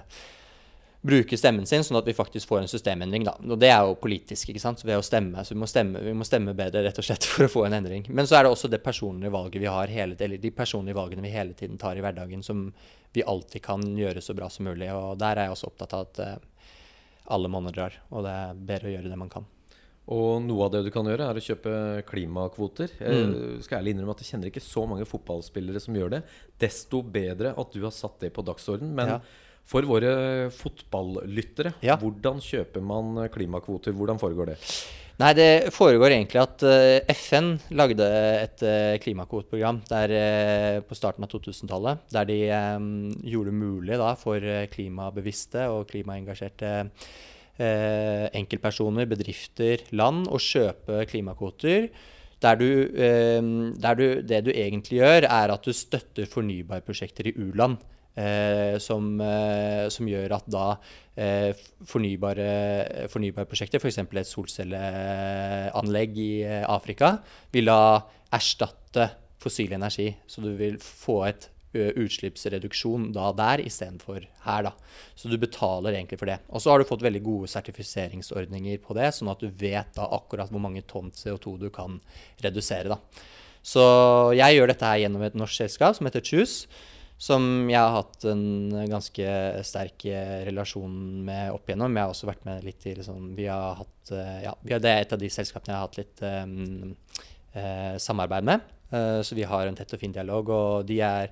bruker 1.05 1.37
stemmen 1.37 1.67
sin, 1.67 1.83
sånn 1.83 1.99
at 1.99 2.07
vi 2.07 2.15
faktisk 2.15 2.47
får 2.47 2.63
en 2.63 2.71
systemendring. 2.71 3.27
Da. 3.27 3.35
Og 3.43 3.59
det 3.59 3.73
er 3.73 3.83
jo 3.83 3.99
politisk, 3.99 4.53
ikke 4.53 4.63
sant. 4.63 4.85
Ved 4.87 5.01
å 5.01 5.03
stemme. 5.03 5.43
Så 5.43 5.51
vi 5.51 5.59
må 5.61 5.67
stemme, 5.67 5.99
vi 6.07 6.15
må 6.15 6.25
stemme 6.27 6.55
bedre 6.55 6.85
rett 6.87 7.03
og 7.03 7.09
slett 7.11 7.27
for 7.33 7.49
å 7.49 7.51
få 7.51 7.67
en 7.67 7.75
endring. 7.81 8.07
Men 8.07 8.31
så 8.31 8.39
er 8.39 8.47
det 8.47 8.55
også 8.55 8.71
det 8.71 8.79
personlige 8.87 9.35
valget 9.35 9.61
vi 9.67 9.71
har 9.71 9.91
hele, 9.91 10.15
eller 10.15 10.41
de 10.41 10.55
personlige 10.55 10.95
valgene 10.95 11.27
vi 11.27 11.35
hele 11.35 11.59
tiden 11.59 11.75
tar 11.81 11.99
i 11.99 12.07
hverdagen, 12.07 12.39
som 12.45 12.69
vi 13.15 13.27
alltid 13.35 13.67
kan 13.67 13.83
gjøre 13.99 14.23
så 14.23 14.35
bra 14.37 14.47
som 14.47 14.71
mulig. 14.71 14.87
Og 14.95 15.19
der 15.19 15.35
er 15.35 15.49
jeg 15.49 15.57
også 15.59 15.73
opptatt 15.73 15.99
av 15.99 16.07
at 16.07 16.23
uh, 16.23 16.54
alle 17.31 17.49
måneder 17.51 17.75
drar, 17.77 17.99
og 18.11 18.25
det 18.25 18.33
er 18.33 18.63
bedre 18.71 18.89
å 18.89 18.95
gjøre 18.95 19.11
det 19.11 19.19
man 19.19 19.31
kan. 19.33 19.47
Og 20.13 20.43
noe 20.45 20.67
av 20.67 20.73
det 20.75 20.83
du 20.85 20.91
kan 20.93 21.07
gjøre, 21.09 21.31
er 21.31 21.39
å 21.39 21.41
kjøpe 21.41 21.71
klimakvoter. 22.05 22.91
Jeg 22.99 23.23
mm. 23.25 23.63
skal 23.65 23.79
ærlig 23.79 23.95
innrømme 23.95 24.13
at 24.13 24.21
jeg 24.21 24.29
kjenner 24.35 24.51
ikke 24.51 24.61
så 24.61 24.83
mange 24.89 25.07
fotballspillere 25.09 25.81
som 25.81 25.97
gjør 25.97 26.13
det. 26.13 26.19
Desto 26.61 27.01
bedre 27.01 27.55
at 27.57 27.73
du 27.73 27.81
har 27.81 27.95
satt 27.95 28.19
det 28.21 28.29
på 28.35 28.45
dagsorden. 28.45 28.91
Men 28.97 29.15
ja. 29.15 29.17
for 29.65 29.87
våre 29.89 30.11
fotballyttere, 30.53 31.73
ja. 31.85 31.97
hvordan 31.97 32.37
kjøper 32.43 32.85
man 32.85 33.25
klimakvoter? 33.33 33.97
Hvordan 33.97 34.21
foregår 34.21 34.53
det? 34.53 34.59
Nei, 35.15 35.29
det 35.31 35.71
foregår 35.71 36.11
egentlig 36.11 36.41
at 36.41 36.63
eh, 36.67 37.13
FN 37.15 37.53
lagde 37.79 38.03
et 38.41 38.63
uh, 38.67 38.97
klimakvoteprogram 38.99 39.77
uh, 39.87 40.81
på 40.83 40.97
starten 40.97 41.23
av 41.23 41.31
2000-tallet. 41.31 42.01
Der 42.11 42.27
de 42.27 42.39
gjorde 43.23 43.53
det 43.53 43.61
mulig 43.61 43.99
da, 44.01 44.09
for 44.19 44.43
klimabevisste 44.73 45.69
og 45.71 45.87
klimaengasjerte 45.93 46.75
enkeltpersoner, 47.55 49.07
bedrifter, 49.07 49.85
land 49.95 50.25
å 50.27 50.35
kjøpe 50.43 51.05
klimakvoter. 51.07 51.85
Der 52.43 52.57
du, 52.59 52.67
der 52.91 53.95
du, 53.95 54.03
det 54.27 54.41
du 54.43 54.49
egentlig 54.51 54.99
gjør, 54.99 55.29
er 55.29 55.53
at 55.53 55.63
du 55.63 55.71
støtter 55.71 56.27
fornybarprosjekter 56.27 57.31
i 57.31 57.35
u-land. 57.39 57.79
Eh, 58.15 58.77
som, 58.79 59.09
eh, 59.19 59.89
som, 59.91 60.07
gjør 60.07 60.37
at 60.37 60.45
da 60.47 60.67
eh, 61.19 61.51
fornybare, 61.83 63.09
fornybare 63.11 63.49
prosjekter, 63.49 63.81
f.eks. 63.81 63.99
For 64.05 64.21
et 64.21 64.29
solcelleanlegg 64.29 66.21
i 66.23 66.29
eh, 66.47 66.61
Afrika, 66.63 67.17
vil 67.51 67.67
da 67.67 68.05
erstatte 68.35 69.09
fossil 69.43 69.75
energi. 69.75 70.13
Så 70.31 70.45
du 70.45 70.53
vil 70.55 70.79
få 70.79 71.25
et 71.27 71.49
utslippsreduksjon 71.75 73.09
da 73.11 73.33
der 73.35 73.65
istedenfor 73.65 74.23
her. 74.45 74.63
da. 74.63 74.71
Så 75.19 75.27
du 75.27 75.35
betaler 75.35 75.97
egentlig 75.97 76.21
for 76.21 76.31
det. 76.31 76.39
Og 76.47 76.63
så 76.63 76.71
har 76.71 76.79
du 76.79 76.87
fått 76.87 77.03
veldig 77.03 77.19
gode 77.25 77.51
sertifiseringsordninger 77.51 78.79
på 78.79 78.95
det, 78.95 79.09
sånn 79.11 79.33
at 79.33 79.43
du 79.43 79.51
vet 79.51 79.91
da 79.97 80.07
akkurat 80.15 80.53
hvor 80.55 80.63
mange 80.63 80.85
tonn 80.87 81.11
CO2 81.11 81.57
du 81.65 81.69
kan 81.75 81.99
redusere. 82.47 82.95
da. 82.95 83.25
Så 83.59 83.83
jeg 84.39 84.55
gjør 84.55 84.71
dette 84.71 84.87
her 84.87 85.03
gjennom 85.03 85.27
et 85.27 85.35
norsk 85.35 85.65
selskap 85.65 85.97
som 85.97 86.07
heter 86.07 86.23
Choose 86.23 86.69
som 87.17 87.43
jeg 87.69 87.79
har 87.79 87.93
hatt 87.95 88.25
en 88.27 88.87
ganske 88.91 89.27
sterk 89.63 90.05
eh, 90.11 90.41
relasjon 90.49 90.95
med 91.25 91.53
opp 91.55 91.69
igjennom. 91.69 91.95
Jeg 91.95 92.03
har 92.03 92.15
også 92.15 92.27
vært 92.27 92.47
med 92.47 92.65
litt 92.67 92.87
i 92.89 92.95
liksom, 92.97 93.29
Vi 93.37 93.47
har 93.47 93.79
hatt 93.79 94.11
eh, 94.11 94.41
Ja, 94.49 94.55
det 94.67 94.91
er 94.91 95.05
et 95.05 95.15
av 95.15 95.21
de 95.21 95.29
selskapene 95.31 95.71
jeg 95.71 95.79
har 95.79 95.87
hatt 95.87 95.99
litt 96.01 96.25
um, 96.25 96.91
eh, 97.55 97.95
samarbeid 98.03 98.49
med. 98.51 98.67
Uh, 98.91 99.21
så 99.25 99.35
vi 99.35 99.47
har 99.47 99.65
en 99.65 99.77
tett 99.77 99.95
og 99.95 100.01
fin 100.01 100.13
dialog, 100.13 100.51
og 100.51 100.85
de 100.89 100.99
er 101.03 101.31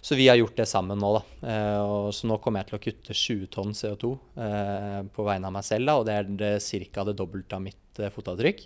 så 0.00 0.16
vi 0.16 0.30
har 0.30 0.38
gjort 0.38 0.56
det 0.56 0.64
sammen 0.68 0.98
nå, 1.00 1.10
da. 1.12 1.22
Uh, 1.44 2.10
så 2.14 2.28
nå 2.28 2.38
kommer 2.40 2.62
jeg 2.62 2.70
til 2.70 2.78
å 2.78 2.82
kutte 2.86 3.16
20 3.16 3.50
tonn 3.52 3.74
CO2 3.76 4.12
uh, 4.16 5.00
på 5.12 5.26
vegne 5.26 5.48
av 5.48 5.54
meg 5.54 5.66
selv, 5.66 5.86
da, 5.86 5.96
og 6.00 6.06
det 6.08 6.16
er 6.16 6.30
det, 6.40 6.52
ca. 6.88 7.04
det 7.04 7.16
dobbelte 7.18 7.58
av 7.58 7.64
mitt 7.64 8.00
fotavtrykk. 8.14 8.62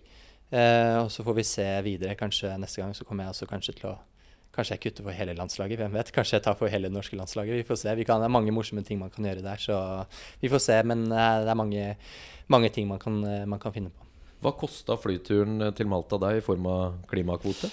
og 0.55 1.09
så 1.11 1.25
får 1.27 1.35
vi 1.35 1.45
se 1.49 1.67
videre. 1.83 2.15
Kanskje 2.15 2.53
neste 2.61 2.83
gang 2.83 2.93
så 2.95 3.07
kommer 3.09 3.25
jeg 3.25 3.35
også 3.35 3.49
kanskje 3.51 3.75
til 3.81 3.89
å 3.91 3.97
Kanskje 4.55 4.77
jeg 4.77 4.83
kutter 4.85 5.07
for 5.09 5.17
hele 5.19 5.35
landslaget, 5.35 5.81
hvem 5.81 5.97
vet. 5.99 6.13
Kanskje 6.15 6.39
jeg 6.39 6.45
tar 6.47 6.55
for 6.59 6.71
hele 6.71 6.91
det 6.91 6.95
norske 6.95 7.19
landslaget. 7.19 7.59
Vi 7.59 7.67
får 7.67 7.81
se. 7.81 7.95
Vi 7.99 8.07
kan, 8.07 8.23
det 8.23 8.29
er 8.29 8.37
mange 8.37 8.55
morsomme 8.55 8.85
ting 8.87 9.01
man 9.01 9.11
kan 9.11 9.27
gjøre 9.27 9.43
der, 9.43 9.59
så 9.61 9.79
vi 10.43 10.51
får 10.53 10.63
se. 10.63 10.79
Men 10.87 11.07
eh, 11.11 11.41
det 11.43 11.51
er 11.51 11.59
mange, 11.59 11.89
mange 12.55 12.71
ting 12.75 12.87
man 12.91 13.03
kan, 13.03 13.19
eh, 13.27 13.43
man 13.51 13.63
kan, 13.63 13.75
finne 13.75 13.91
på. 13.91 14.07
Hva 14.45 14.53
kosta 14.61 14.99
flyturen 15.01 15.73
til 15.75 15.91
Malta 15.91 16.21
deg 16.23 16.39
i 16.39 16.45
form 16.45 16.69
av 16.71 17.01
klimakvote? 17.11 17.71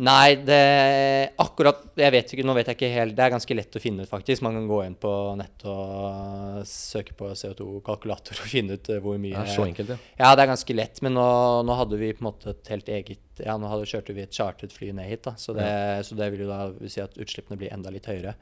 Nei, 0.00 0.38
det 0.40 1.34
akkurat 1.36 1.82
Jeg 2.00 2.12
vet 2.14 2.30
ikke, 2.32 2.44
nå 2.48 2.54
vet 2.56 2.70
jeg 2.70 2.78
ikke 2.78 2.88
helt. 2.94 3.12
Det 3.16 3.24
er 3.26 3.32
ganske 3.34 3.56
lett 3.58 3.76
å 3.76 3.82
finne 3.82 4.06
ut, 4.06 4.08
faktisk. 4.08 4.40
Man 4.44 4.56
kan 4.56 4.68
gå 4.70 4.78
inn 4.86 4.94
på 4.96 5.10
nettet 5.36 5.66
og 5.68 6.62
søke 6.68 7.12
på 7.18 7.28
CO2-kalkulator 7.36 8.40
og 8.40 8.48
finne 8.48 8.78
ut 8.78 8.88
eh, 8.88 9.02
hvor 9.04 9.20
mye 9.20 9.36
Det 9.36 9.42
er 9.42 9.52
så 9.52 9.66
enkelt, 9.66 9.92
ja. 9.92 9.98
Ja, 10.16 10.30
det 10.32 10.46
er 10.46 10.50
ganske 10.54 10.76
lett, 10.78 11.02
men 11.04 11.12
nå, 11.18 11.26
nå 11.68 11.76
hadde 11.76 12.00
vi 12.00 12.08
på 12.16 12.24
en 12.24 12.28
måte 12.30 12.54
et 12.54 12.72
helt 12.72 12.88
eget 12.88 13.44
Ja, 13.44 13.58
nå 13.60 13.68
hadde, 13.68 13.90
kjørte 13.90 14.16
vi 14.16 14.24
et 14.24 14.32
chartet 14.36 14.72
fly 14.72 14.94
ned 14.96 15.10
hit, 15.12 15.26
da, 15.28 15.34
så 15.40 15.52
det, 15.56 15.68
så 16.08 16.16
det 16.16 16.30
vil 16.32 16.46
jo 16.46 16.50
da 16.50 16.62
si 16.88 17.04
at 17.04 17.20
utslippene 17.20 17.60
blir 17.60 17.72
enda 17.74 17.92
litt 17.92 18.08
høyere. 18.08 18.34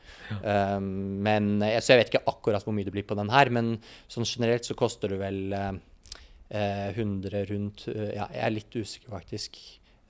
Um, 0.42 1.18
men, 1.26 1.56
eh, 1.66 1.80
så 1.82 1.96
jeg 1.96 2.04
vet 2.04 2.14
ikke 2.14 2.26
akkurat 2.30 2.66
hvor 2.66 2.76
mye 2.76 2.86
det 2.86 2.94
blir 2.94 3.08
på 3.10 3.18
den 3.18 3.32
her, 3.34 3.50
men 3.50 3.74
sånn 4.10 4.28
generelt 4.28 4.70
så 4.70 4.78
koster 4.78 5.14
det 5.14 5.20
vel 5.22 5.42
eh, 5.56 5.72
eh, 6.62 6.88
100 6.94 7.46
rundt 7.50 7.88
Ja, 7.90 8.30
jeg 8.30 8.42
er 8.46 8.54
litt 8.54 8.78
usikker, 8.78 9.10
faktisk. 9.18 9.58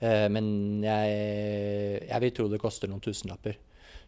Eh, 0.01 0.27
men 0.33 0.45
jeg, 0.83 2.05
jeg 2.07 2.23
vil 2.23 2.35
tro 2.35 2.47
det 2.51 2.61
koster 2.61 2.89
noen 2.91 3.03
tusenlapper. 3.03 3.57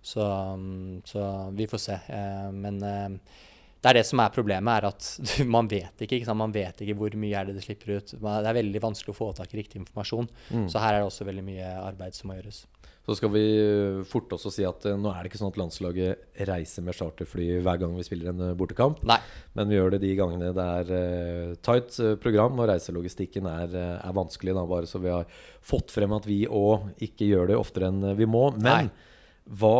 Så, 0.04 0.24
mm, 0.60 1.02
så 1.08 1.26
vi 1.56 1.68
får 1.70 1.82
se. 1.82 1.98
Eh, 2.18 2.50
men 2.52 2.82
eh, 2.84 3.42
det 3.84 3.92
er 3.92 4.00
det 4.00 4.06
som 4.08 4.22
er 4.24 4.34
problemet, 4.34 4.74
er 4.74 4.90
at 4.90 5.46
man 5.56 5.70
vet 5.72 6.04
ikke, 6.04 6.20
ikke? 6.20 6.38
Man 6.40 6.56
vet 6.56 6.84
ikke 6.84 6.98
hvor 7.00 7.18
mye 7.20 7.40
er 7.40 7.50
det 7.50 7.58
det 7.60 7.66
slipper 7.68 7.98
ut. 7.98 8.16
Det 8.16 8.36
er 8.40 8.60
veldig 8.60 8.84
vanskelig 8.84 9.14
å 9.14 9.20
få 9.20 9.32
tak 9.38 9.54
i 9.54 9.62
riktig 9.62 9.82
informasjon. 9.84 10.30
Så 10.72 10.82
her 10.84 10.98
er 10.98 11.04
det 11.04 11.10
også 11.12 11.28
veldig 11.30 11.46
mye 11.46 11.76
arbeid 11.84 12.18
som 12.18 12.32
må 12.32 12.40
gjøres. 12.40 12.66
Så 13.04 13.18
skal 13.20 13.34
vi 13.34 13.44
eh, 13.60 13.98
forte 14.08 14.38
oss 14.38 14.46
å 14.48 14.52
si 14.54 14.64
at 14.64 14.86
eh, 14.88 14.96
nå 14.96 15.12
er 15.12 15.26
det 15.26 15.32
ikke 15.32 15.40
sånn 15.42 15.52
at 15.52 15.58
landslaget 15.60 16.44
reiser 16.48 16.86
med 16.88 16.96
charterfly 16.96 17.48
hver 17.66 17.82
gang 17.82 17.98
vi 17.98 18.06
spiller 18.08 18.32
en 18.32 18.44
eh, 18.46 18.54
bortekamp. 18.56 19.02
Nei. 19.10 19.18
Men 19.58 19.68
vi 19.68 19.76
gjør 19.76 19.92
det 19.96 20.00
de 20.06 20.14
gangene 20.16 20.54
det 20.56 20.68
er 20.78 21.58
tight 21.66 21.98
program, 22.24 22.62
og 22.64 22.70
reiselogistikken 22.72 23.50
er, 23.52 23.76
er 23.98 24.16
vanskelig. 24.16 24.56
Da, 24.56 24.64
bare 24.70 24.88
så 24.88 25.04
vi 25.04 25.12
har 25.12 25.28
fått 25.60 25.92
frem 25.92 26.16
at 26.16 26.30
vi 26.30 26.46
òg 26.48 27.04
ikke 27.04 27.28
gjør 27.28 27.52
det 27.52 27.60
oftere 27.60 27.92
enn 27.92 28.14
vi 28.16 28.30
må. 28.30 28.48
Men 28.56 28.88
Nei. 28.88 29.12
hva, 29.60 29.76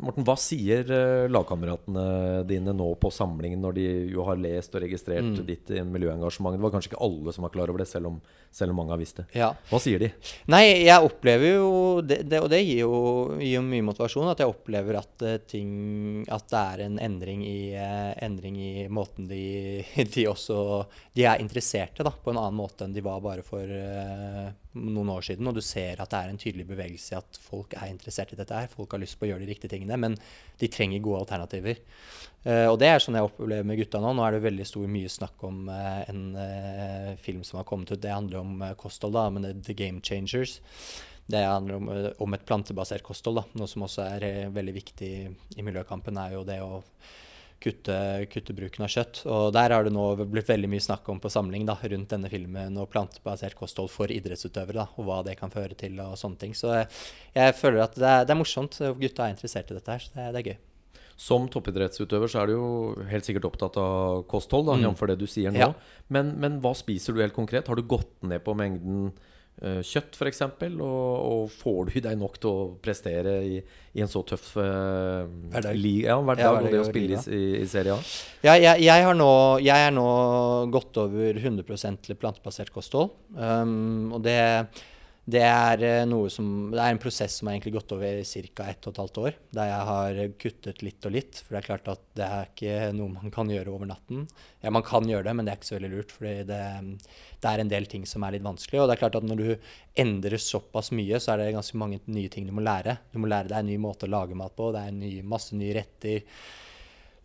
Morten, 0.00 0.24
hva 0.24 0.34
sier 0.40 0.88
eh, 0.90 1.28
lagkameratene 1.32 2.44
dine 2.48 2.72
nå 2.76 2.86
på 3.00 3.10
samlingen, 3.12 3.60
når 3.60 3.74
de 3.76 3.84
jo 4.14 4.24
har 4.24 4.38
lest 4.40 4.74
og 4.74 4.82
registrert 4.84 5.26
Mm. 5.30 5.46
ditt 5.46 5.70
eh, 5.70 5.84
miljøengasjement? 5.84 6.56
Det 6.56 6.62
var 6.64 6.72
kanskje 6.74 6.90
ikke 6.92 7.02
alle 7.04 7.34
som 7.36 7.44
var 7.44 7.52
klar 7.54 7.68
over 7.72 7.82
det, 7.84 7.88
selv 7.90 8.08
om, 8.08 8.20
selv 8.50 8.72
om 8.72 8.80
mange 8.80 8.94
har 8.94 9.00
visst 9.02 9.20
det. 9.20 9.26
Ja. 9.36 9.50
Hva 9.70 9.80
sier 9.82 10.00
de? 10.00 10.08
Nei, 10.50 10.62
jeg 10.86 11.04
opplever 11.06 11.52
jo 11.58 11.70
det, 12.00 12.22
det, 12.28 12.40
Og 12.40 12.48
det 12.50 12.62
gir 12.64 12.80
jo, 12.86 12.94
gir 13.38 13.58
jo 13.58 13.62
mye 13.66 13.84
motivasjon. 13.90 14.30
At 14.32 14.40
jeg 14.40 14.48
opplever 14.54 14.98
at 15.02 15.22
eh, 15.28 15.36
ting 15.50 16.24
At 16.32 16.48
det 16.50 16.62
er 16.74 16.84
en 16.86 16.98
endring 16.98 17.44
i, 17.46 17.72
eh, 17.76 18.14
endring 18.24 18.56
i 18.56 18.88
måten 18.88 19.28
de, 19.30 19.84
de 20.14 20.26
også 20.30 20.86
De 21.14 21.24
er 21.28 21.40
interesserte 21.44 22.02
da, 22.06 22.10
på 22.10 22.32
en 22.32 22.40
annen 22.40 22.56
måte 22.58 22.84
enn 22.88 22.96
de 22.96 23.04
var 23.04 23.20
bare 23.24 23.44
for 23.46 23.62
eh, 23.68 24.48
noen 24.78 25.10
år 25.10 25.24
siden. 25.26 25.48
Og 25.50 25.56
du 25.56 25.62
ser 25.64 26.00
at 26.00 26.12
det 26.12 26.18
er 26.20 26.32
en 26.32 26.40
tydelig 26.40 26.66
bevegelse 26.68 27.14
i 27.14 27.18
at 27.18 27.40
folk 27.42 27.74
er 27.78 27.90
interessert 27.90 28.32
i 28.34 28.38
dette 28.38 28.56
her. 28.56 28.70
Folk 28.70 28.94
har 28.94 29.02
lyst 29.02 29.18
på 29.18 29.26
å 29.26 29.30
gjøre 29.32 29.44
de 29.44 29.50
riktige 29.50 29.72
tingene, 29.72 29.98
men 30.00 30.16
de 30.60 30.70
trenger 30.70 31.02
gode 31.04 31.24
alternativer. 31.24 31.80
Uh, 32.44 32.70
og 32.70 32.78
det 32.80 32.88
er 32.88 33.02
sånn 33.02 33.18
jeg 33.18 33.26
opplever 33.26 33.66
med 33.66 33.80
gutta 33.80 34.00
nå. 34.02 34.12
Nå 34.16 34.24
er 34.26 34.36
det 34.36 34.44
veldig 34.46 34.66
stor 34.68 34.90
mye 34.90 35.12
snakk 35.12 35.46
om 35.46 35.62
uh, 35.68 36.02
en 36.10 36.24
uh, 36.38 37.14
film 37.20 37.44
som 37.46 37.60
har 37.60 37.68
kommet 37.68 37.92
ut. 37.92 38.00
Det 38.00 38.14
handler 38.14 38.42
om 38.42 38.66
kosthold, 38.80 39.16
da, 39.18 39.28
men 39.32 39.46
det 39.46 39.54
er 39.54 39.64
The 39.70 39.78
Game 39.82 40.04
Changers. 40.06 40.60
Det 41.30 41.44
handler 41.46 41.78
om, 41.78 41.90
om 42.26 42.34
et 42.34 42.46
plantebasert 42.46 43.06
kosthold. 43.06 43.42
Da. 43.42 43.58
Noe 43.60 43.70
som 43.70 43.86
også 43.86 44.06
er 44.16 44.54
veldig 44.54 44.76
viktig 44.80 45.10
i 45.30 45.66
miljøkampen, 45.66 46.18
er 46.18 46.34
jo 46.34 46.46
det 46.46 46.58
å 46.64 46.80
kutte, 47.60 47.96
kutte 48.32 48.54
bruken 48.56 48.84
av 48.86 48.90
kjøtt. 48.92 49.22
Og 49.28 49.50
der 49.56 49.74
har 49.74 49.84
det 49.84 49.92
nå 49.92 50.04
blitt 50.24 50.48
veldig 50.48 50.70
mye 50.72 50.84
snakk 50.84 51.08
om 51.12 51.20
på 51.20 51.30
samling 51.32 51.66
da, 51.68 51.76
rundt 51.76 52.10
denne 52.14 52.30
filmen 52.32 52.78
og 52.80 52.88
plantebasert 52.92 53.54
kosthold 53.58 53.92
for 53.92 54.12
idrettsutøvere, 54.12 54.80
da, 54.80 54.86
og 54.96 55.06
hva 55.08 55.20
det 55.26 55.36
kan 55.40 55.52
føre 55.52 55.76
til 55.78 56.00
og 56.04 56.16
sånne 56.20 56.40
ting. 56.40 56.56
Så 56.56 56.72
jeg, 56.80 57.54
føler 57.60 57.84
at 57.84 57.94
det 58.00 58.08
er, 58.08 58.24
det 58.24 58.34
er 58.34 58.40
morsomt. 58.40 58.80
Gutta 59.00 59.26
er 59.28 59.36
interessert 59.36 59.70
i 59.70 59.76
dette 59.78 59.96
her, 59.96 60.04
så 60.06 60.16
det, 60.16 60.26
det 60.34 60.42
er 60.42 60.50
gøy. 60.54 60.58
Som 61.20 61.50
toppidrettsutøver 61.52 62.30
så 62.32 62.40
er 62.40 62.48
du 62.48 62.54
jo 62.54 62.68
helt 63.10 63.26
sikkert 63.28 63.44
opptatt 63.50 63.76
av 63.76 64.22
kosthold, 64.30 64.70
Mm. 64.72 64.86
jf. 64.88 65.02
det 65.10 65.18
du 65.20 65.26
sier 65.28 65.52
nå. 65.52 65.60
Ja. 65.60 65.74
Men, 66.08 66.32
men 66.40 66.60
hva 66.64 66.72
spiser 66.74 67.12
du 67.12 67.20
helt 67.20 67.36
konkret? 67.36 67.68
Har 67.68 67.76
du 67.76 67.82
gått 67.84 68.14
ned 68.24 68.40
på 68.46 68.54
mengden 68.56 69.10
kjøtt 69.60 70.16
f.eks., 70.16 70.40
og, 70.42 70.82
og 70.84 71.50
får 71.52 71.90
du 71.90 71.96
deg 72.06 72.18
nok 72.20 72.38
til 72.40 72.50
å 72.50 72.66
prestere 72.80 73.34
i, 73.44 73.58
i 73.92 74.04
en 74.04 74.10
så 74.10 74.22
tøff 74.24 74.54
uh, 74.56 75.26
Hverdag. 75.52 75.76
Li, 75.76 75.96
ja, 76.06 76.16
hverdag, 76.16 76.44
Ja, 76.46 76.52
og 76.56 76.68
det 76.72 76.80
å 76.80 76.86
spille 76.88 77.18
i, 77.18 77.40
i, 77.40 77.48
i 77.60 77.66
Serie 77.68 77.96
A? 77.96 78.00
Ja, 78.46 78.54
jeg, 78.56 78.86
jeg, 78.86 79.06
har 79.06 79.18
nå, 79.18 79.32
jeg 79.64 79.88
er 79.88 79.92
nå 79.96 80.06
gått 80.72 80.96
over 81.02 81.36
100 81.42 82.00
til 82.06 82.16
plantebasert 82.20 82.72
kosthold. 82.72 83.12
Um, 83.36 84.14
og 84.16 84.24
det, 84.24 84.38
det 85.30 85.42
er 85.44 85.82
eh, 85.84 86.28
som 86.32 86.70
Det 86.72 86.80
er 86.80 86.94
en 86.94 87.00
prosess 87.00 87.38
som 87.38 87.48
har 87.50 87.58
gått 87.60 87.92
over 87.94 88.22
ca. 88.24 88.64
ett 88.68 88.86
og 88.86 88.92
et 88.92 89.00
halvt 89.02 89.18
år. 89.22 89.36
Der 89.54 89.68
jeg 89.70 89.88
har 89.90 90.20
kuttet 90.42 90.82
litt 90.82 91.06
og 91.06 91.14
litt. 91.14 91.40
For 91.40 91.54
det 91.54 91.60
er 91.60 91.66
klart 91.66 91.90
at 91.92 92.02
det 92.18 92.26
er 92.26 92.48
ikke 92.48 92.92
noe 92.96 93.14
man 93.14 93.34
kan 93.34 93.50
gjøre 93.50 93.72
over 93.72 93.90
natten. 93.90 94.26
Ja, 94.62 94.72
man 94.74 94.86
kan 94.86 95.08
gjøre 95.08 95.28
det, 95.28 95.34
men 95.36 95.46
det 95.46 95.52
er 95.52 95.60
ikke 95.60 95.70
så 95.70 95.76
veldig 95.78 95.92
lurt. 95.92 96.14
For 96.14 96.28
det, 96.28 96.46
det 96.48 97.52
er 97.52 97.62
en 97.62 97.72
del 97.72 97.86
ting 97.90 98.06
som 98.08 98.24
er 98.26 98.36
litt 98.36 98.46
vanskelig. 98.46 98.80
Og 98.80 98.88
det 98.88 98.96
er 98.96 99.02
klart 99.04 99.20
at 99.20 99.28
når 99.28 99.42
du 99.42 99.50
endrer 100.04 100.40
såpass 100.40 100.90
mye, 100.96 101.20
så 101.20 101.34
er 101.34 101.44
det 101.44 101.52
ganske 101.58 101.82
mange 101.82 102.00
nye 102.10 102.32
ting 102.32 102.48
du 102.48 102.54
må 102.56 102.64
lære. 102.64 102.98
Du 103.12 103.20
må 103.22 103.30
lære 103.30 103.52
deg 103.52 103.60
en 103.60 103.70
ny 103.70 103.78
måte 103.82 104.08
å 104.08 104.14
lage 104.14 104.38
mat 104.38 104.56
på. 104.56 104.72
Det 104.74 104.82
er 104.86 104.96
ny, 104.96 105.12
masse 105.26 105.58
nye 105.58 105.76
retter. 105.78 106.24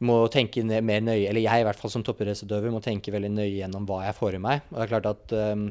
Må 0.06 0.26
tenke 0.28 0.62
mer 0.66 1.02
nøye, 1.02 1.30
eller 1.30 1.42
jeg 1.46 1.64
i 1.64 1.66
hvert 1.66 1.80
fall 1.80 1.94
som 1.94 2.04
toppidrettsutøver 2.04 2.74
må 2.74 2.84
tenke 2.84 3.14
veldig 3.16 3.32
nøye 3.32 3.54
gjennom 3.62 3.88
hva 3.88 4.04
jeg 4.10 4.18
får 4.18 4.36
i 4.36 4.44
meg. 4.44 4.66
Og 4.74 4.78
det 4.78 4.86
er 4.86 4.92
klart 4.92 5.12
at 5.14 5.36
um, 5.56 5.70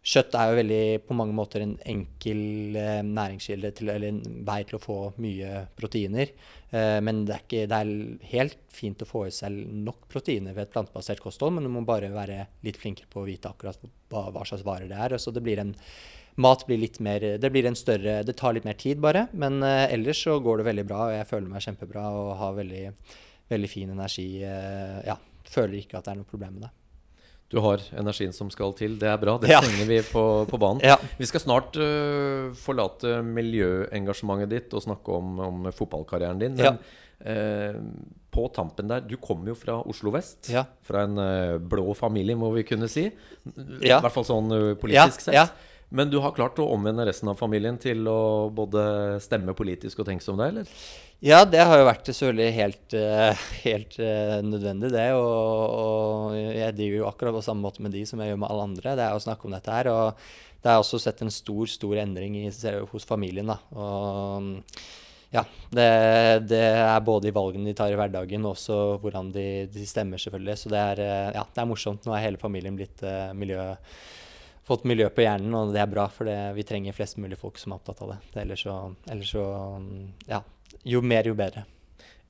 kjøtt 0.00 0.36
er 0.38 0.50
jo 0.50 0.58
veldig 0.60 0.84
på 1.06 1.16
mange 1.16 1.34
måter 1.36 1.64
en 1.64 1.74
enkel 1.88 2.76
eh, 2.78 3.00
næringskilde 3.04 3.72
til, 3.76 3.90
eller 3.92 4.08
en 4.08 4.44
vei 4.46 4.62
til 4.68 4.78
å 4.78 4.82
få 4.82 4.98
mye 5.20 5.64
proteiner. 5.76 6.32
Eh, 6.70 6.98
men 7.04 7.24
det 7.28 7.36
er, 7.36 7.44
ikke, 7.44 7.66
det 7.70 7.80
er 7.80 8.30
helt 8.32 8.56
fint 8.72 9.04
å 9.04 9.08
få 9.08 9.26
i 9.28 9.34
seg 9.34 9.58
nok 9.84 10.06
proteiner 10.12 10.56
ved 10.56 10.68
et 10.68 10.72
plantebasert 10.72 11.20
kosthold, 11.20 11.56
men 11.56 11.68
du 11.68 11.72
må 11.74 11.84
bare 11.88 12.12
være 12.14 12.46
litt 12.64 12.80
flinkere 12.80 13.10
på 13.12 13.22
å 13.22 13.28
vite 13.28 13.52
akkurat 13.52 13.84
hva, 14.10 14.26
hva 14.32 14.46
slags 14.48 14.64
varer 14.66 14.88
det 14.90 14.98
er. 15.00 15.18
Så 15.20 15.34
det 15.34 15.44
blir 15.44 15.62
en 15.62 15.76
Mat 16.40 16.62
blir 16.64 16.78
litt 16.78 17.00
mer 17.02 17.24
Det 17.42 17.48
blir 17.52 17.66
en 17.68 17.76
større 17.76 18.20
Det 18.24 18.36
tar 18.38 18.54
litt 18.54 18.64
mer 18.64 18.78
tid, 18.78 19.00
bare. 19.02 19.26
Men 19.36 19.60
eh, 19.66 19.90
ellers 19.92 20.22
så 20.24 20.38
går 20.40 20.60
det 20.60 20.68
veldig 20.70 20.86
bra, 20.88 21.02
og 21.08 21.16
jeg 21.18 21.28
føler 21.28 21.52
meg 21.52 21.64
kjempebra 21.66 22.04
og 22.16 22.30
har 22.40 22.56
veldig, 22.56 22.84
veldig 23.50 23.70
fin 23.70 23.90
energi. 23.92 24.28
eh, 24.46 25.00
ja, 25.10 25.18
føler 25.50 25.82
ikke 25.82 25.98
at 25.98 26.06
det 26.06 26.14
er 26.14 26.22
noe 26.22 26.30
problem 26.30 26.56
med 26.56 26.68
det. 26.68 26.76
Du 27.50 27.58
har 27.58 27.82
energien 27.98 28.32
som 28.32 28.50
skal 28.52 28.72
til. 28.78 28.94
Det 29.00 29.08
er 29.10 29.18
bra. 29.18 29.34
Det 29.42 29.50
Ja. 29.50 29.58
trenger 29.60 29.88
vi 29.88 29.98
på, 30.06 30.22
på 30.46 30.58
banen. 30.62 30.80
Ja. 30.86 30.96
Vi 31.18 31.26
skal 31.26 31.42
snart 31.42 31.74
uh, 31.82 32.52
forlate 32.54 33.16
miljøengasjementet 33.26 34.52
ditt 34.52 34.76
og 34.78 34.84
snakke 34.84 35.16
om, 35.18 35.38
om 35.48 35.70
fotballkarrieren 35.74 36.38
din. 36.38 36.54
Men 36.60 36.78
eh, 37.20 37.74
på 38.30 38.46
tampen 38.54 38.86
der 38.88 39.02
Du 39.02 39.16
kommer 39.20 39.50
jo 39.50 39.56
fra 39.58 39.80
Oslo 39.82 40.12
vest. 40.14 40.46
Ja. 40.54 40.62
Fra 40.86 41.02
en 41.08 41.18
uh, 41.18 41.58
blå 41.58 41.90
familie, 41.98 42.38
må 42.38 42.52
vi 42.54 42.62
kunne 42.68 42.86
si. 42.88 43.08
Ja. 43.82 43.98
I 43.98 44.04
hvert 44.04 44.14
fall 44.14 44.28
sånn 44.30 44.54
politisk 44.80 45.26
Ja, 45.34 45.48
sett. 45.48 45.66
Men 45.90 46.10
du 46.10 46.20
har 46.22 46.34
klart 46.36 46.58
å 46.62 46.68
omvende 46.70 47.04
resten 47.08 47.32
av 47.32 47.38
familien 47.38 47.78
til 47.82 48.06
å 48.06 48.48
både 48.54 48.82
stemme 49.22 49.54
politisk 49.58 50.02
og 50.02 50.06
tenke 50.06 50.22
som 50.22 50.38
deg, 50.38 50.52
eller? 50.52 50.74
Ja, 51.20 51.42
det 51.44 51.64
har 51.66 51.80
jo 51.80 51.88
vært 51.88 52.06
selvfølgelig 52.08 52.52
helt, 52.56 52.94
eh, 52.96 53.42
helt 53.66 53.98
eh, 53.98 54.36
nødvendig, 54.46 54.92
det. 54.94 55.08
Og, 55.18 55.64
og 55.80 56.38
jeg 56.38 56.76
driver 56.78 56.96
jo 57.02 57.10
akkurat 57.10 57.36
på 57.36 57.42
samme 57.44 57.66
måte 57.66 57.84
med 57.84 57.92
de 57.92 58.04
som 58.08 58.22
jeg 58.22 58.32
gjør 58.32 58.40
med 58.44 58.52
alle 58.52 58.68
andre. 58.70 58.94
Det 58.96 59.04
er 59.08 59.18
å 59.18 59.24
snakke 59.26 59.48
om 59.48 59.56
dette 59.58 59.74
her. 59.74 59.90
Og 59.90 60.22
det 60.62 60.70
er 60.70 60.78
også 60.80 61.02
sett 61.02 61.20
en 61.24 61.34
stor, 61.34 61.66
stor 61.72 62.00
endring 62.04 62.38
i, 62.38 62.46
hos 62.92 63.08
familien. 63.08 63.50
da. 63.50 63.58
Og 63.74 64.62
ja, 65.30 65.44
det, 65.70 65.90
det 66.50 66.62
er 66.74 67.04
både 67.06 67.30
i 67.30 67.34
valgene 67.34 67.70
de 67.70 67.76
tar 67.78 67.92
i 67.92 67.98
hverdagen, 67.98 68.46
og 68.46 68.56
også 68.56 68.78
hvordan 69.02 69.30
de, 69.34 69.46
de 69.70 69.84
stemmer, 69.86 70.18
selvfølgelig. 70.22 70.56
Så 70.58 70.72
det 70.72 70.80
er, 70.94 71.04
eh, 71.04 71.28
ja, 71.36 71.44
det 71.44 71.62
er 71.62 71.70
morsomt. 71.70 72.06
Nå 72.06 72.16
er 72.16 72.24
hele 72.24 72.40
familien 72.40 72.78
blitt 72.78 73.04
uh, 73.06 73.30
miljø 73.36 73.60
fått 74.70 74.86
miljø 74.88 75.08
på 75.12 75.24
hjernen, 75.26 75.54
og 75.58 75.74
det 75.74 75.82
er 75.82 75.90
bra, 75.90 76.06
for 76.14 76.28
det, 76.30 76.38
vi 76.56 76.64
trenger 76.66 76.96
flest 76.96 77.18
mulig 77.20 77.38
folk 77.40 77.58
som 77.60 77.74
er 77.74 77.80
opptatt 77.82 78.00
av 78.06 78.14
det. 78.14 78.18
det 78.34 78.44
ellers, 78.46 78.64
så, 78.66 78.78
ellers 79.10 79.34
så 79.34 79.44
Ja. 80.30 80.42
Jo 80.86 81.02
mer, 81.02 81.26
jo 81.26 81.34
bedre. 81.34 81.66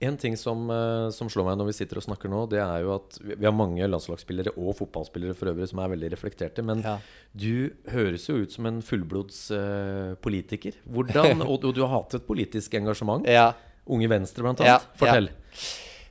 En 0.00 0.16
ting 0.16 0.32
som, 0.40 0.62
eh, 0.72 1.10
som 1.12 1.28
slår 1.28 1.44
meg 1.50 1.58
når 1.60 1.66
vi 1.68 1.72
sitter 1.76 1.98
og 2.00 2.04
snakker 2.06 2.30
nå, 2.32 2.46
det 2.48 2.56
er 2.64 2.80
jo 2.86 2.94
at 2.94 3.18
vi 3.20 3.44
har 3.44 3.52
mange 3.52 3.84
landslagsspillere 3.84 4.54
og 4.56 4.72
fotballspillere 4.78 5.36
for 5.36 5.50
øvrig 5.52 5.68
som 5.68 5.82
er 5.84 5.90
veldig 5.92 6.08
reflekterte. 6.14 6.64
Men 6.64 6.80
Ja. 6.80 6.94
du 7.36 7.68
høres 7.92 8.24
jo 8.26 8.38
ut 8.40 8.50
som 8.50 8.64
en 8.70 8.80
fullblods 8.80 9.50
uh, 9.52 10.14
politiker. 10.24 10.72
Hvordan, 10.88 11.42
og, 11.50 11.62
og 11.68 11.74
du 11.76 11.82
har 11.84 11.92
hatt 11.98 12.14
et 12.16 12.26
politisk 12.26 12.72
engasjement. 12.80 13.28
Ja. 13.28 13.52
Unge 13.86 14.08
Venstre, 14.08 14.40
blant 14.42 14.64
Ja, 14.64 14.78
annet. 14.78 14.88
Fortell. 14.96 15.28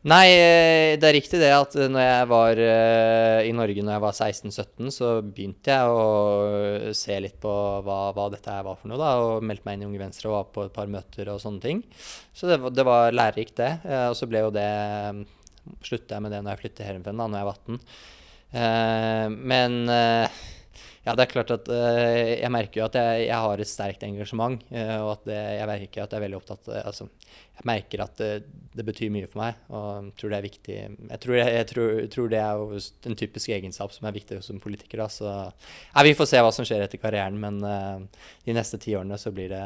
Nei, 0.08 0.28
eh, 0.32 0.94
det 0.96 1.08
er 1.10 1.16
riktig 1.18 1.42
det 1.42 1.50
at 1.52 1.74
når 1.92 2.00
jeg 2.06 2.28
var 2.32 2.60
eh, 2.64 3.40
i 3.50 3.52
Norge 3.52 3.84
når 3.84 3.98
jeg 3.98 4.04
var 4.06 4.14
16-17, 4.16 4.92
så 4.96 5.10
begynte 5.28 5.74
jeg 5.76 5.92
å 5.92 6.94
se 6.96 7.18
litt 7.20 7.36
på 7.44 7.52
hva, 7.84 7.98
hva 8.16 8.30
dette 8.32 8.54
var 8.64 8.78
for 8.80 8.88
noe, 8.88 9.00
da, 9.02 9.10
og 9.20 9.44
meldte 9.44 9.68
meg 9.68 9.76
inn 9.76 9.84
i 9.84 9.90
Unge 9.90 10.00
Venstre 10.06 10.32
og 10.32 10.38
var 10.38 10.48
på 10.56 10.64
et 10.70 10.76
par 10.78 10.88
møter 10.94 11.34
og 11.34 11.42
sånne 11.44 11.60
ting. 11.66 11.82
Så 12.32 12.48
det, 12.48 12.62
var- 12.64 12.72
det 12.78 12.86
var 12.88 13.12
lærerikt, 13.12 13.58
det. 13.60 13.74
Eh, 13.90 14.06
Og 14.08 14.16
så 14.16 14.30
ble 14.32 14.46
jo 14.46 14.54
det 14.56 14.70
Slutta 15.86 16.16
jeg 16.16 16.24
med 16.26 16.32
det 16.34 16.40
når 16.42 16.56
jeg 16.56 16.62
flyttet 16.64 16.88
hjemmefra, 16.88 17.12
da 17.20 17.28
når 17.30 17.42
jeg 17.44 17.50
var 17.50 17.60
18. 17.60 17.82
Eh, 18.64 19.28
men 19.52 19.76
eh, 19.94 20.40
Ja, 21.06 21.14
det 21.16 21.26
er 21.28 21.32
klart 21.34 21.52
at 21.54 21.68
eh, 21.76 22.40
jeg 22.40 22.50
merker 22.56 22.82
jo 22.82 22.88
at 22.88 22.96
jeg, 22.98 23.28
jeg 23.28 23.44
har 23.44 23.62
et 23.62 23.70
sterkt 23.70 24.04
engasjement. 24.08 24.64
eh, 24.72 24.96
og 25.04 25.12
at 25.18 25.28
det, 25.30 25.38
jeg 25.60 25.68
merker 25.70 26.04
at 26.08 26.16
jeg 26.16 26.18
er 26.22 26.26
veldig 26.26 26.40
opptatt 26.40 26.72
eh, 26.74 26.82
altså, 26.90 27.10
Jeg 27.60 27.68
merker 27.68 28.06
at 28.06 28.16
det, 28.22 28.30
det 28.72 28.86
betyr 28.88 29.10
mye 29.12 29.28
for 29.28 29.42
meg, 29.42 29.58
og 29.76 30.12
tror 30.16 30.32
det 30.32 30.38
er 30.38 30.46
viktig. 30.46 30.76
Jeg 31.10 31.22
tror, 31.24 31.36
jeg, 31.36 31.52
jeg 31.58 31.68
tror, 31.68 31.90
tror 32.14 32.30
det 32.32 32.40
er 32.40 32.76
en 33.10 33.18
typisk 33.20 33.52
egenskap 33.52 33.92
som 33.92 34.08
er 34.08 34.16
viktig 34.16 34.38
som 34.46 34.62
politiker. 34.64 35.02
Da. 35.02 35.08
Så 35.12 35.28
ja, 35.28 36.04
vi 36.08 36.14
får 36.16 36.30
se 36.32 36.44
hva 36.46 36.54
som 36.56 36.68
skjer 36.68 36.86
etter 36.86 37.02
karrieren, 37.02 37.36
men 37.42 37.58
uh, 37.66 38.28
de 38.46 38.56
neste 38.56 38.80
ti 38.80 38.96
årene 38.96 39.18
så 39.20 39.34
blir 39.36 39.52
det, 39.52 39.64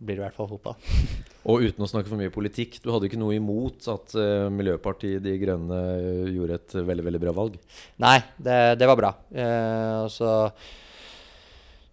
blir 0.00 0.18
det 0.18 0.24
i 0.24 0.24
hvert 0.24 0.38
fall 0.38 0.50
fotball. 0.50 0.74
Og 1.52 1.68
uten 1.68 1.86
å 1.86 1.90
snakke 1.90 2.10
for 2.10 2.18
mye 2.18 2.34
politikk, 2.34 2.80
du 2.82 2.90
hadde 2.90 3.06
ikke 3.06 3.20
noe 3.20 3.36
imot 3.36 3.86
at 3.92 4.16
uh, 4.18 4.48
Miljøpartiet 4.50 5.22
De 5.22 5.36
Grønne 5.38 5.78
eh, 6.00 6.32
gjorde 6.34 6.58
et 6.58 6.74
veldig, 6.88 7.04
veldig 7.06 7.22
bra 7.22 7.36
valg? 7.36 7.60
Nei, 8.02 8.16
det, 8.42 8.58
det 8.80 8.90
var 8.90 8.98
bra. 8.98 9.12
Uh, 9.30 10.10
så 10.10 10.32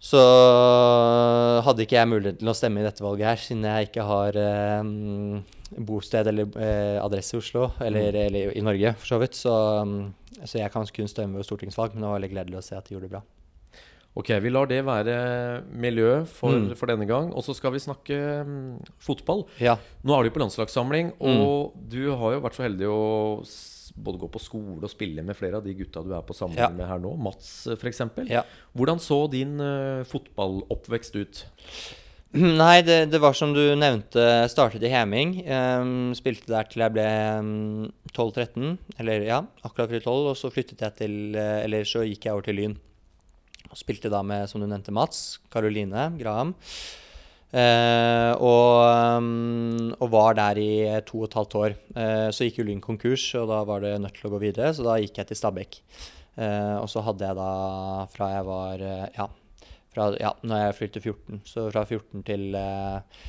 så 0.04 0.20
hadde 1.64 1.84
ikke 1.86 1.96
jeg 1.96 2.10
mulighet 2.10 2.40
til 2.42 2.50
å 2.52 2.56
stemme 2.56 2.82
i 2.82 2.86
dette 2.86 3.04
valget 3.04 3.30
her, 3.30 3.40
siden 3.40 3.64
jeg 3.68 3.88
ikke 3.88 4.04
har 4.04 4.36
eh, 4.36 4.90
bosted 5.88 6.28
eller 6.30 6.50
eh, 6.60 6.98
adresse 7.02 7.34
i 7.36 7.40
Oslo, 7.40 7.70
eller, 7.80 8.10
Mm. 8.12 8.20
eller 8.26 8.52
i 8.58 8.64
Norge 8.64 8.92
for 9.00 9.14
så 9.14 9.20
vidt. 9.22 9.38
Så, 9.38 9.54
mm, 9.88 10.12
så 10.44 10.60
jeg 10.60 10.72
kan 10.74 10.84
kun 10.92 11.08
stemme 11.08 11.40
ved 11.40 11.48
stortingsvalg, 11.48 11.94
men 11.94 12.04
det 12.04 12.10
var 12.10 12.18
veldig 12.20 12.32
gledelig 12.34 12.60
å 12.60 12.66
se 12.68 12.76
at 12.76 12.84
de 12.88 12.94
gjorde 12.96 13.08
det 13.08 13.14
bra. 13.16 13.22
Ok, 14.14 14.28
vi 14.44 14.50
lar 14.52 14.68
det 14.70 14.84
være 14.86 15.64
miljø 15.74 16.24
for, 16.30 16.52
Mm. 16.54 16.76
for 16.78 16.86
denne 16.86 17.06
gang. 17.08 17.32
Og 17.34 17.42
så 17.42 17.54
skal 17.56 17.72
vi 17.74 17.80
snakke 17.82 18.44
mm, 18.46 18.84
fotball. 19.02 19.46
Ja. 19.58 19.74
Nå 20.04 20.14
er 20.20 20.22
du 20.28 20.30
på 20.30 20.38
landslagssamling, 20.44 21.14
Mm. 21.18 21.40
og 21.40 21.72
du 21.88 22.12
har 22.14 22.36
jo 22.36 22.40
vært 22.44 22.54
så 22.54 22.62
heldig 22.68 22.86
å 22.86 23.40
både 23.94 24.18
gå 24.18 24.28
på 24.34 24.40
skole 24.42 24.82
og 24.82 24.90
spille 24.90 25.22
med 25.22 25.36
flere 25.38 25.60
av 25.60 25.66
de 25.66 25.74
gutta 25.78 26.02
du 26.02 26.12
er 26.16 26.24
på 26.26 26.34
samling 26.36 26.58
Ja. 26.58 26.68
med 26.74 26.86
her 26.88 26.98
nå. 27.02 27.12
Mats, 27.20 27.66
f.eks. 27.78 28.00
ja. 28.30 28.42
Hvordan 28.74 28.98
så 29.02 29.20
din 29.30 29.60
uh, 29.62 30.02
fotballoppvekst 30.10 31.20
ut? 31.20 31.44
Nei, 32.34 32.80
det, 32.82 33.10
det 33.12 33.20
var 33.22 33.36
som 33.38 33.52
du 33.54 33.60
nevnte, 33.78 34.24
startet 34.50 34.82
i 34.82 34.90
Heming. 34.90 35.36
Um, 35.46 36.10
spilte 36.18 36.50
der 36.50 36.66
til 36.66 36.82
jeg 36.82 36.94
ble 36.96 37.04
um, 37.38 37.92
12-13, 38.10 38.72
eller 38.98 39.22
ja, 39.28 39.38
akkurat 39.62 39.92
fylt 39.94 40.08
12. 40.10 40.32
Og 40.32 40.36
så 40.40 40.50
flyttet 40.50 40.82
jeg 40.82 40.96
til 40.98 41.14
uh, 41.38 41.60
Eller 41.62 41.86
så 41.86 42.02
gikk 42.02 42.26
jeg 42.26 42.34
over 42.34 42.48
til 42.48 42.58
Lyn. 42.58 42.74
Og 43.70 43.78
spilte 43.78 44.10
da 44.10 44.20
med, 44.26 44.48
som 44.50 44.58
du 44.62 44.66
nevnte, 44.66 44.90
Mats, 44.94 45.38
Caroline 45.54 46.08
Graham. 46.18 46.56
Eh, 47.54 48.32
og, 48.42 49.22
mm, 49.22 49.92
og 50.02 50.10
var 50.10 50.34
der 50.40 50.58
i 50.58 50.72
to 51.06 51.20
og 51.22 51.28
et 51.28 51.38
halvt 51.38 51.56
år. 51.60 51.76
Eh, 51.94 52.26
så 52.34 52.48
gikk 52.48 52.58
jo 52.60 52.66
Lyn 52.66 52.82
konkurs, 52.82 53.28
og 53.38 53.46
da 53.52 53.62
var 53.68 53.84
det 53.84 53.94
nødt 54.02 54.18
til 54.18 54.26
å 54.28 54.34
gå 54.34 54.42
videre, 54.42 54.72
så 54.74 54.86
da 54.86 54.98
gikk 54.98 55.22
jeg 55.22 55.30
til 55.30 55.38
Stabæk. 55.38 55.78
Eh, 56.34 56.74
og 56.80 56.90
så 56.90 57.04
hadde 57.06 57.30
jeg 57.30 57.38
da, 57.38 57.52
fra 58.10 58.32
jeg 58.32 58.46
var 58.48 58.82
ja, 59.14 59.28
fra, 59.94 60.10
ja, 60.18 60.34
når 60.42 60.66
jeg 60.66 60.76
fylte 60.80 61.02
14. 61.02 61.40
Så 61.46 61.68
fra 61.70 61.84
14 61.86 62.24
til, 62.26 62.48
eh, 62.58 63.22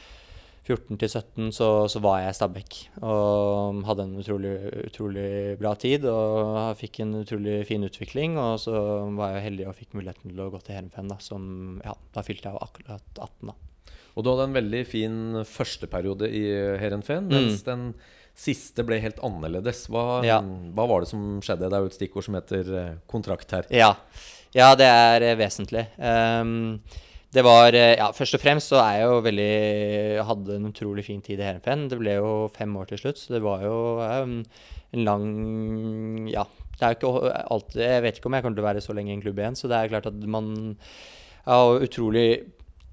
14 0.65 0.97
til 0.97 1.09
17 1.09 1.51
så, 1.53 1.67
så 1.91 2.01
var 2.01 2.23
jeg 2.23 2.33
i 2.33 2.37
Stabæk. 2.39 2.79
Og 3.05 3.83
hadde 3.85 4.07
en 4.07 4.17
utrolig, 4.21 4.55
utrolig 4.87 5.27
bra 5.61 5.75
tid 5.77 6.07
og 6.09 6.73
fikk 6.79 7.03
en 7.03 7.19
utrolig 7.21 7.59
fin 7.69 7.85
utvikling. 7.85 8.39
Og 8.41 8.57
så 8.65 8.73
var 9.19 9.35
jeg 9.35 9.45
heldig 9.51 9.69
og 9.69 9.77
fikk 9.77 9.93
muligheten 9.93 10.33
til 10.33 10.41
å 10.41 10.49
gå 10.53 10.63
til 10.65 10.79
Heerenveen, 10.79 11.13
da, 11.13 11.21
som 11.21 11.79
Ja, 11.85 11.93
da 12.15 12.25
fylte 12.25 12.49
jeg 12.49 12.65
akkurat 12.65 13.21
18, 13.21 13.53
da. 13.53 13.74
Og 14.15 14.23
du 14.23 14.29
hadde 14.31 14.45
en 14.49 14.55
veldig 14.55 14.83
fin 14.87 15.15
førsteperiode 15.43 16.29
i 16.31 16.43
Heerenveen, 16.79 17.27
mens 17.31 17.63
den 17.67 17.89
siste 18.35 18.83
ble 18.87 18.97
helt 19.03 19.19
annerledes. 19.23 19.85
Hva, 19.91 20.21
Mm. 20.21 20.25
Ja. 20.27 20.37
hva 20.75 20.85
var 20.87 21.01
det 21.03 21.09
som 21.09 21.41
skjedde? 21.43 21.69
Det 21.69 21.75
er 21.77 21.83
jo 21.83 21.91
et 21.91 21.97
stikkord 21.99 22.23
som 22.23 22.35
heter 22.35 22.71
eh, 22.79 22.93
kontrakt 23.11 23.51
her. 23.51 23.65
Ja, 23.71 23.93
ja 24.55 24.73
det 24.75 24.87
er 24.87 25.21
eh, 25.31 25.35
vesentlig. 25.39 25.85
Um, 25.99 26.81
det 27.35 27.43
var 27.43 27.73
eh, 27.75 27.95
Ja, 27.99 28.11
først 28.15 28.35
og 28.37 28.41
fremst 28.43 28.71
så 28.71 28.79
er 28.79 28.99
jeg 29.01 29.07
jo 29.09 29.21
veldig 29.25 29.47
jeg 30.15 30.25
Hadde 30.27 30.55
en 30.55 30.67
utrolig 30.71 31.03
fin 31.07 31.21
tid 31.21 31.39
i 31.39 31.43
Heerenveen. 31.47 31.87
Det 31.91 31.99
ble 31.99 32.15
jo 32.15 32.47
fem 32.55 32.75
år 32.79 32.87
til 32.91 32.97
slutt, 33.03 33.19
så 33.19 33.35
det 33.35 33.41
var 33.43 33.63
jo 33.67 33.75
um, 33.99 34.37
en 34.95 35.03
lang 35.03 36.29
Ja. 36.31 36.45
Det 36.75 36.83
er 36.83 36.95
jo 36.95 36.99
ikke 36.99 37.43
alltid 37.55 37.81
Jeg 37.83 38.03
vet 38.03 38.17
ikke 38.19 38.27
om 38.27 38.33
jeg 38.35 38.43
kommer 38.43 38.55
til 38.57 38.63
å 38.65 38.67
være 38.71 38.83
så 38.83 38.95
lenge 38.95 39.11
i 39.11 39.15
en 39.15 39.21
klubb 39.23 39.39
igjen, 39.39 39.55
så 39.55 39.67
det 39.71 39.77
er 39.79 39.91
klart 39.91 40.07
at 40.11 40.25
man 40.27 40.77
har 41.45 41.79
utrolig 41.79 42.27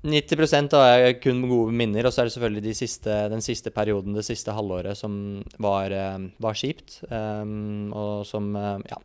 90 0.02 0.74
har 0.74 1.12
kun 1.22 1.44
gode 1.46 1.72
minner, 1.78 2.06
og 2.06 2.12
så 2.12 2.22
er 2.22 2.26
det 2.26 2.34
selvfølgelig 2.34 2.64
de 2.64 2.74
siste, 2.74 3.16
den 3.30 3.44
siste 3.44 3.70
perioden, 3.70 4.16
det 4.16 4.24
siste 4.26 4.54
halvåret, 4.54 4.98
som 4.98 5.14
var, 5.62 5.94
eh, 5.94 6.24
var 6.42 6.58
kjipt. 6.58 7.04
Um, 7.06 7.92
og 7.94 8.26
som 8.26 8.54
eh, 8.56 8.78
Ja 8.90 8.98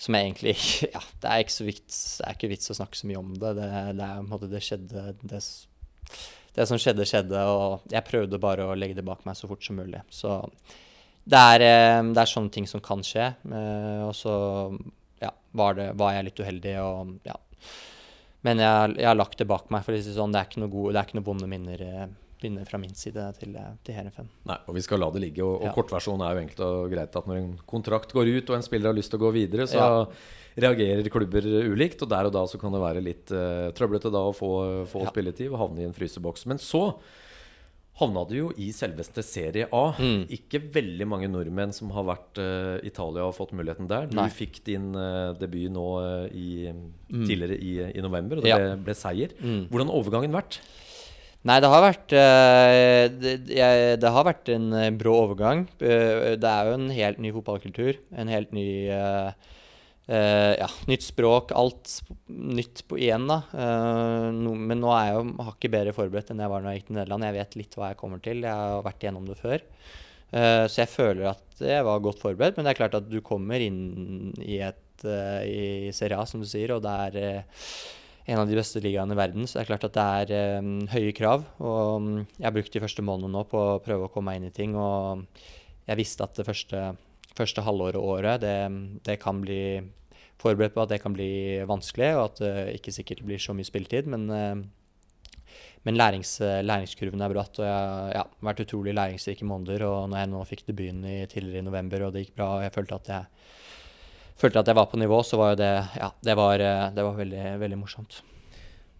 som 0.00 0.16
egentlig 0.16 0.54
Ja, 0.94 1.02
det 1.20 1.28
er 1.28 1.42
ikke 1.42 1.52
så 1.52 1.66
vits, 1.66 1.96
det 2.16 2.24
er 2.24 2.36
ikke 2.38 2.48
vits 2.54 2.72
å 2.72 2.76
snakke 2.78 2.96
så 2.96 3.08
mye 3.10 3.20
om 3.20 3.34
det. 3.36 3.50
Det, 3.58 3.66
det 3.98 4.08
måte 4.24 4.48
det 4.48 4.62
skjedde 4.64 5.10
det, 5.20 5.40
det 6.56 6.66
som 6.70 6.80
skjedde, 6.80 7.04
skjedde, 7.04 7.42
og 7.44 7.92
jeg 7.92 8.06
prøvde 8.08 8.40
bare 8.40 8.64
å 8.70 8.78
legge 8.78 8.96
det 8.96 9.04
bak 9.04 9.26
meg 9.28 9.36
så 9.36 9.50
fort 9.50 9.62
som 9.64 9.76
mulig. 9.76 10.00
Så 10.08 10.40
det 11.28 11.42
er, 11.52 11.66
det 12.08 12.22
er 12.22 12.30
sånne 12.32 12.50
ting 12.50 12.66
som 12.66 12.80
kan 12.82 13.04
skje. 13.06 13.28
Og 14.08 14.14
så 14.16 14.32
ja, 15.22 15.30
var, 15.60 15.78
var 16.00 16.16
jeg 16.16 16.26
litt 16.26 16.42
uheldig, 16.42 16.74
og 16.80 17.12
ja. 17.28 17.36
Men 18.42 18.58
jeg, 18.62 18.96
jeg 18.96 19.06
har 19.10 19.16
lagt 19.18 19.36
det 19.38 19.46
bak 19.50 19.68
meg, 19.70 19.84
for 19.84 19.92
å 19.92 20.00
si 20.00 20.08
det 20.08 20.16
sånn. 20.16 20.32
Det 20.32 20.40
er 20.40 20.46
ikke 20.48 20.62
noe, 20.62 20.72
gode, 20.72 20.92
det 20.94 21.00
er 21.02 21.08
ikke 21.08 21.18
noe 21.20 21.26
vonde 21.26 21.48
minner, 21.50 21.82
eh, 21.84 22.06
minner 22.42 22.64
fra 22.64 22.78
min 22.80 22.94
side 22.96 23.26
til, 23.38 23.54
eh, 23.60 23.72
til 23.84 23.94
Heerenveen. 23.98 24.30
Nei, 24.48 24.56
og 24.66 24.74
vi 24.78 24.80
skal 24.86 24.98
la 25.02 25.10
det 25.12 25.20
ligge. 25.26 25.44
Og, 25.44 25.58
og 25.60 25.66
Ja. 25.68 25.72
kortversjonen 25.76 26.24
er 26.24 26.34
jo 26.38 26.42
enkelt 26.46 26.62
og 26.64 26.90
greit 26.94 27.16
at 27.20 27.26
når 27.28 27.36
en 27.42 27.50
kontrakt 27.68 28.14
går 28.16 28.30
ut, 28.38 28.48
og 28.50 28.56
en 28.56 28.62
spiller 28.64 28.88
har 28.88 28.96
lyst 28.96 29.10
til 29.12 29.20
å 29.20 29.24
gå 29.26 29.32
videre, 29.36 29.66
så 29.68 29.76
Ja. 29.76 30.06
reagerer 30.56 31.04
klubber 31.12 31.44
ulikt. 31.44 32.00
Og 32.02 32.08
der 32.08 32.24
og 32.26 32.32
da 32.32 32.46
så 32.48 32.58
kan 32.58 32.72
det 32.72 32.80
være 32.80 33.04
litt 33.04 33.30
uh, 33.30 33.70
trøblete 33.76 34.10
da 34.10 34.24
å 34.24 34.32
få, 34.34 34.86
få 34.88 35.04
Ja. 35.04 35.10
spilletid 35.12 35.52
og 35.52 35.58
havne 35.60 35.80
i 35.84 35.84
en 35.84 35.92
fryseboks. 35.92 36.46
Men 36.46 36.56
så 36.56 36.94
havna 38.00 38.22
du 38.28 38.34
jo 38.36 38.50
i 38.56 38.70
selveste 38.72 39.20
Serie 39.26 39.66
A. 39.76 39.82
Mm. 39.98 40.22
Ikke 40.32 40.60
veldig 40.72 41.06
mange 41.10 41.28
nordmenn 41.28 41.72
som 41.76 41.90
har 41.92 42.06
vært 42.08 42.38
uh, 42.40 42.78
Italia 42.86 43.26
og 43.26 43.34
fått 43.36 43.50
muligheten 43.52 43.88
der. 43.90 44.06
Du 44.08 44.16
Nei. 44.16 44.28
fikk 44.32 44.62
din 44.64 44.90
uh, 44.96 45.34
debut 45.36 45.66
nå 45.74 45.84
uh, 46.00 46.28
i, 46.32 46.70
tidligere 47.10 47.58
i, 47.60 47.74
i 47.92 48.00
november, 48.04 48.38
og 48.40 48.46
det 48.46 48.54
Mm. 48.54 48.54
Ja. 48.54 48.70
ble, 48.76 48.84
ble 48.88 48.94
seier. 48.96 49.34
Mm. 49.42 49.66
Hvordan 49.68 49.90
har 49.92 50.00
overgangen 50.00 50.32
vært? 50.38 50.60
Nei, 51.48 51.56
det 51.64 51.68
har 51.72 51.80
vært 51.80 52.12
det, 52.12 53.30
jeg, 53.48 53.94
det 54.02 54.10
har 54.12 54.24
vært 54.28 54.50
en 54.52 54.66
brå 55.00 55.14
overgang. 55.22 55.62
Det 55.80 56.50
er 56.50 56.68
jo 56.68 56.74
en 56.76 56.90
helt 56.92 57.20
ny 57.24 57.30
fotballkultur. 57.32 57.96
En 58.12 58.28
helt 58.28 58.50
ny 58.52 58.66
eh, 58.92 59.30
eh, 60.10 60.54
Ja, 60.58 60.68
nytt 60.90 61.06
språk. 61.06 61.54
Alt 61.56 62.00
nytt 62.26 62.82
på 62.90 62.98
igjen, 63.00 63.28
da. 63.30 63.40
Uh, 63.54 64.28
no, 64.34 64.54
men 64.58 64.82
nå 64.82 64.90
er 64.94 65.08
jeg 65.08 65.16
jo 65.18 65.46
hakket 65.48 65.74
bedre 65.76 65.94
forberedt 65.96 66.32
enn 66.32 66.42
jeg 66.42 66.52
var 66.52 66.64
når 66.64 66.74
jeg 66.74 66.82
gikk 66.82 66.90
til 66.90 66.98
Nederland. 66.98 67.28
Jeg 67.28 67.38
vet 67.38 67.58
litt 67.60 67.78
hva 67.78 67.92
jeg 67.92 68.00
kommer 68.02 68.24
til. 68.24 68.44
Jeg 68.46 68.64
har 68.64 68.84
vært 68.86 69.06
igjennom 69.06 69.30
det 69.30 69.38
før. 69.40 69.64
Uh, 70.30 70.66
så 70.66 70.82
jeg 70.82 70.92
føler 70.92 71.30
at 71.32 71.64
jeg 71.70 71.86
var 71.86 72.04
godt 72.04 72.22
forberedt. 72.22 72.58
Men 72.58 72.66
det 72.66 72.74
er 72.74 72.82
klart 72.82 72.98
at 72.98 73.08
du 73.10 73.20
kommer 73.24 73.62
inn 73.62 74.34
i 74.42 74.60
et 74.64 74.86
i 75.00 75.88
Serie 75.96 76.18
A, 76.20 76.26
som 76.28 76.42
du 76.42 76.44
sier, 76.44 76.74
og 76.74 76.82
det 76.84 76.92
er 76.92 77.46
en 78.30 78.38
av 78.38 78.48
de 78.48 78.56
beste 78.58 78.80
ligaene 78.82 79.14
i 79.14 79.18
verden, 79.18 79.46
så 79.46 79.58
det 79.58 79.62
er 79.64 79.70
klart 79.72 79.86
at 79.88 79.96
det 79.96 80.34
er 80.34 80.60
um, 80.62 80.74
høye 80.92 81.14
krav. 81.16 81.46
Og 81.58 81.78
um, 81.96 82.10
jeg 82.36 82.46
har 82.46 82.54
brukt 82.54 82.74
de 82.74 82.82
første 82.82 83.04
månedene 83.04 83.34
nå 83.34 83.46
på 83.50 83.62
å 83.62 83.78
prøve 83.82 84.06
å 84.06 84.12
komme 84.12 84.30
meg 84.30 84.40
inn 84.40 84.50
i 84.50 84.54
ting. 84.54 84.76
Og 84.78 85.24
jeg 85.88 85.98
visste 85.98 86.26
at 86.26 86.36
det 86.38 86.46
første, 86.46 86.84
første 87.38 87.64
halvåret 87.66 87.98
og 87.98 88.12
året, 88.18 88.44
det, 88.44 88.54
det 89.06 89.18
kan 89.22 89.40
bli 89.42 89.62
forberedt 90.40 90.74
på 90.76 90.84
at 90.84 90.92
det 90.92 91.00
kan 91.02 91.14
bli 91.16 91.30
vanskelig, 91.68 92.10
og 92.16 92.24
at 92.26 92.42
det 92.44 92.52
ikke 92.80 92.94
sikkert 92.96 93.24
blir 93.26 93.40
så 93.42 93.56
mye 93.56 93.68
spilletid. 93.68 94.08
Men, 94.10 94.28
eh, 94.34 95.50
men 95.86 95.96
lærings, 95.96 96.34
læringskurven 96.40 97.22
er 97.24 97.32
bratt, 97.32 97.56
og 97.56 97.64
jeg 97.64 97.72
har 97.72 98.14
ja, 98.18 98.24
vært 98.44 98.64
utrolig 98.66 98.92
læringsrik 98.96 99.40
i 99.40 99.48
måneder. 99.48 99.86
Og 99.88 100.10
når 100.12 100.22
jeg 100.22 100.32
nå 100.32 100.44
fikk 100.48 100.66
debuten 100.68 101.04
i, 101.08 101.18
tidligere 101.30 101.64
i 101.64 101.68
november, 101.70 102.04
og 102.04 102.12
det 102.14 102.26
gikk 102.26 102.34
bra, 102.36 102.50
og 102.58 102.66
jeg 102.66 102.74
følte 102.74 102.98
at 103.00 103.12
jeg 103.14 103.24
følte 104.40 104.62
at 104.62 104.70
jeg 104.70 104.78
var 104.78 104.88
på 104.90 105.00
nivå, 105.00 105.22
så 105.26 105.40
var 105.40 105.54
jo 105.54 105.60
det 105.60 105.72
Ja, 105.96 106.10
det 106.24 106.36
var, 106.36 106.60
eh, 106.60 106.90
det 106.96 107.04
var 107.04 107.16
veldig, 107.16 107.46
veldig 107.60 107.80
morsomt. 107.80 108.22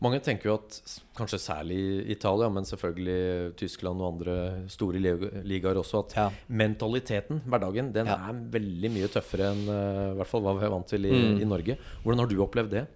Mange 0.00 0.20
tenker 0.24 0.48
jo 0.48 0.54
at 0.56 0.78
kanskje 1.18 1.36
særlig 1.42 1.80
Italia, 2.14 2.48
men 2.48 2.64
selvfølgelig 2.64 3.54
Tyskland 3.60 4.00
og 4.00 4.14
andre 4.14 4.36
store 4.72 4.96
lig- 4.96 5.42
ligaer 5.44 5.76
også, 5.76 5.98
at 6.06 6.14
Ja. 6.16 6.28
mentaliteten, 6.48 7.42
hverdagen, 7.46 7.92
den 7.92 8.06
Ja. 8.06 8.14
er 8.30 8.32
veldig 8.32 8.90
mye 8.94 9.08
tøffere 9.12 9.50
enn 9.52 9.68
uh, 9.68 10.14
hvert 10.16 10.26
fall 10.26 10.40
hva 10.40 10.54
vi 10.58 10.64
er 10.64 10.70
vant 10.72 10.86
til 10.88 11.04
i, 11.04 11.10
Mm. 11.12 11.42
i 11.42 11.44
Norge. 11.44 11.76
Hvordan 12.02 12.18
har 12.18 12.26
du 12.32 12.40
opplevd 12.46 12.70
det? 12.70 12.86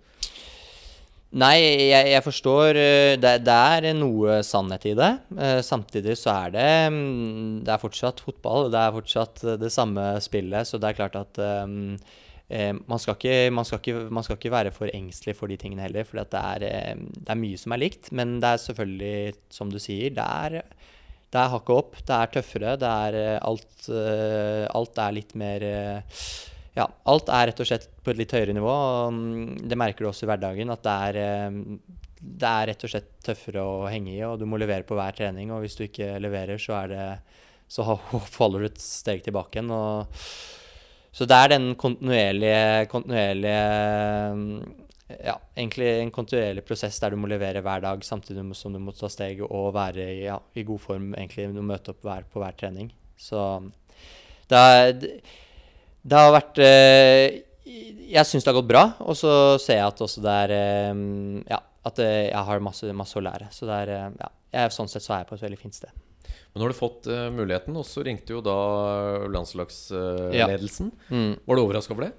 Nei, 1.34 1.58
jeg, 1.90 2.06
jeg 2.12 2.22
forstår 2.22 2.76
eh, 2.78 3.16
det, 3.18 3.32
det 3.42 3.54
er 3.54 3.88
noe 3.98 4.36
sannhet 4.46 4.84
i 4.86 4.94
det. 4.94 5.08
Eh, 5.36 5.60
samtidig 5.66 6.14
så 6.16 6.30
er 6.46 6.52
det 6.54 6.92
mm, 6.94 7.64
Det 7.66 7.72
er 7.74 7.80
fortsatt 7.82 8.20
fotball. 8.22 8.68
Det 8.70 8.78
er 8.78 8.92
fortsatt 8.94 9.42
det 9.58 9.72
samme 9.74 10.04
spillet. 10.22 10.62
Så 10.70 10.78
det 10.78 10.92
er 10.92 10.98
klart 11.00 11.16
at 11.18 11.40
um, 11.66 11.96
man, 12.86 13.00
skal 13.02 13.16
ikke, 13.16 13.50
man, 13.54 13.66
skal 13.66 13.80
ikke, 13.80 14.06
man 14.14 14.26
skal 14.26 14.38
ikke 14.38 14.54
være 14.54 14.72
for 14.74 14.92
engstelig 14.94 15.36
for 15.38 15.50
de 15.50 15.58
tingene 15.60 15.86
heller. 15.86 16.06
For 16.06 16.20
det, 16.22 16.42
eh, 16.68 16.94
det 16.94 17.30
er 17.32 17.40
mye 17.40 17.60
som 17.60 17.74
er 17.74 17.82
likt. 17.82 18.12
Men 18.14 18.38
det 18.42 18.50
er 18.50 18.64
selvfølgelig, 18.64 19.34
som 19.54 19.72
du 19.72 19.80
sier, 19.82 20.14
det 20.14 20.24
er, 20.24 20.60
det 21.34 21.40
er 21.40 21.52
hakket 21.52 21.76
opp. 21.76 22.00
Det 22.00 22.16
er 22.16 22.32
tøffere. 22.38 22.74
Det 22.80 22.90
er 23.08 23.20
eh, 23.20 23.38
alt, 23.42 23.88
eh, 23.90 24.64
alt 24.70 25.00
er 25.06 25.16
litt 25.18 25.34
mer 25.40 25.68
eh, 25.68 26.20
ja, 26.74 26.88
alt 27.10 27.30
er 27.30 27.50
rett 27.50 27.60
og 27.62 27.68
slett 27.68 27.86
på 28.02 28.10
et 28.10 28.18
litt 28.18 28.32
høyere 28.34 28.54
nivå. 28.56 28.70
og 28.70 29.12
mm, 29.14 29.68
Det 29.70 29.78
merker 29.78 30.04
du 30.04 30.10
også 30.10 30.26
i 30.26 30.30
hverdagen. 30.32 30.72
At 30.74 30.82
det 30.86 30.96
er, 31.08 31.20
eh, 31.22 31.60
det 32.18 32.50
er 32.50 32.68
rett 32.72 32.86
og 32.86 32.92
slett 32.94 33.12
tøffere 33.24 33.62
å 33.62 33.86
henge 33.90 34.14
i, 34.14 34.20
og 34.26 34.40
du 34.40 34.46
må 34.50 34.58
levere 34.60 34.86
på 34.86 34.98
hver 34.98 35.14
trening. 35.16 35.52
Og 35.54 35.62
hvis 35.64 35.78
du 35.78 35.86
ikke 35.86 36.16
leverer, 36.22 36.58
så, 36.58 36.82
det, 36.90 37.06
så 37.70 37.86
faller 38.36 38.64
du 38.64 38.70
et 38.72 38.82
steg 38.82 39.22
tilbake 39.26 39.60
igjen. 39.60 39.72
Og, 39.74 40.24
så 41.14 41.28
det 41.30 41.36
er 41.36 41.52
den 41.54 41.68
kontinuerlige, 41.78 42.88
kontinuerlige 42.90 43.60
Ja, 45.14 45.36
egentlig 45.54 45.88
en 46.00 46.10
kontinuerlig 46.10 46.64
prosess 46.66 46.96
der 46.98 47.14
du 47.14 47.20
må 47.20 47.28
levere 47.30 47.62
hver 47.62 47.84
dag 47.84 48.02
samtidig 48.02 48.42
som 48.58 48.72
du 48.74 48.80
må 48.82 48.94
ta 48.96 49.10
steg 49.12 49.44
og 49.44 49.74
være 49.76 50.08
ja, 50.24 50.40
i 50.56 50.64
god 50.66 50.80
form 50.82 51.12
egentlig 51.14 51.46
og 51.52 51.66
møte 51.68 51.92
opp 51.92 52.02
hver, 52.02 52.24
på 52.26 52.42
hver 52.42 52.56
trening. 52.58 52.88
Så 53.20 53.38
det 54.50 54.58
er 54.58 54.94
det 56.04 56.20
har 56.20 56.34
vært 56.34 56.58
eh, 56.60 57.42
Jeg 57.64 58.28
syns 58.28 58.44
det 58.44 58.50
har 58.50 58.58
gått 58.58 58.72
bra, 58.72 58.84
og 59.00 59.16
så 59.16 59.56
ser 59.62 59.80
jeg 59.80 59.86
at 59.86 60.02
også 60.04 60.24
det 60.24 60.34
er 60.46 60.56
eh, 60.56 61.04
Ja, 61.48 61.60
at 61.88 62.00
eh, 62.04 62.26
jeg 62.28 62.48
har 62.48 62.64
masse, 62.64 62.90
masse 62.96 63.20
å 63.20 63.24
lære. 63.24 63.48
Så 63.54 63.68
det 63.70 63.78
er 63.84 63.94
Ja, 64.18 64.32
jeg, 64.54 64.74
sånn 64.74 64.90
sett 64.90 65.04
så 65.04 65.16
er 65.16 65.24
jeg 65.24 65.30
på 65.30 65.38
et 65.38 65.46
veldig 65.46 65.60
fint 65.62 65.78
sted. 65.78 65.92
Men 66.54 66.62
nå 66.62 66.68
har 66.68 66.74
du 66.74 66.78
fått 66.78 67.08
uh, 67.10 67.26
muligheten, 67.34 67.74
og 67.74 67.82
så 67.88 68.04
ringte 68.06 68.30
jo 68.36 68.40
da 68.44 68.54
Ja. 68.54 69.26
landslagsledelsen. 69.34 70.92
Mm. 71.10 71.32
Var 71.42 71.58
du 71.58 71.62
overraska 71.64 71.96
over 71.96 72.06
det? 72.06 72.12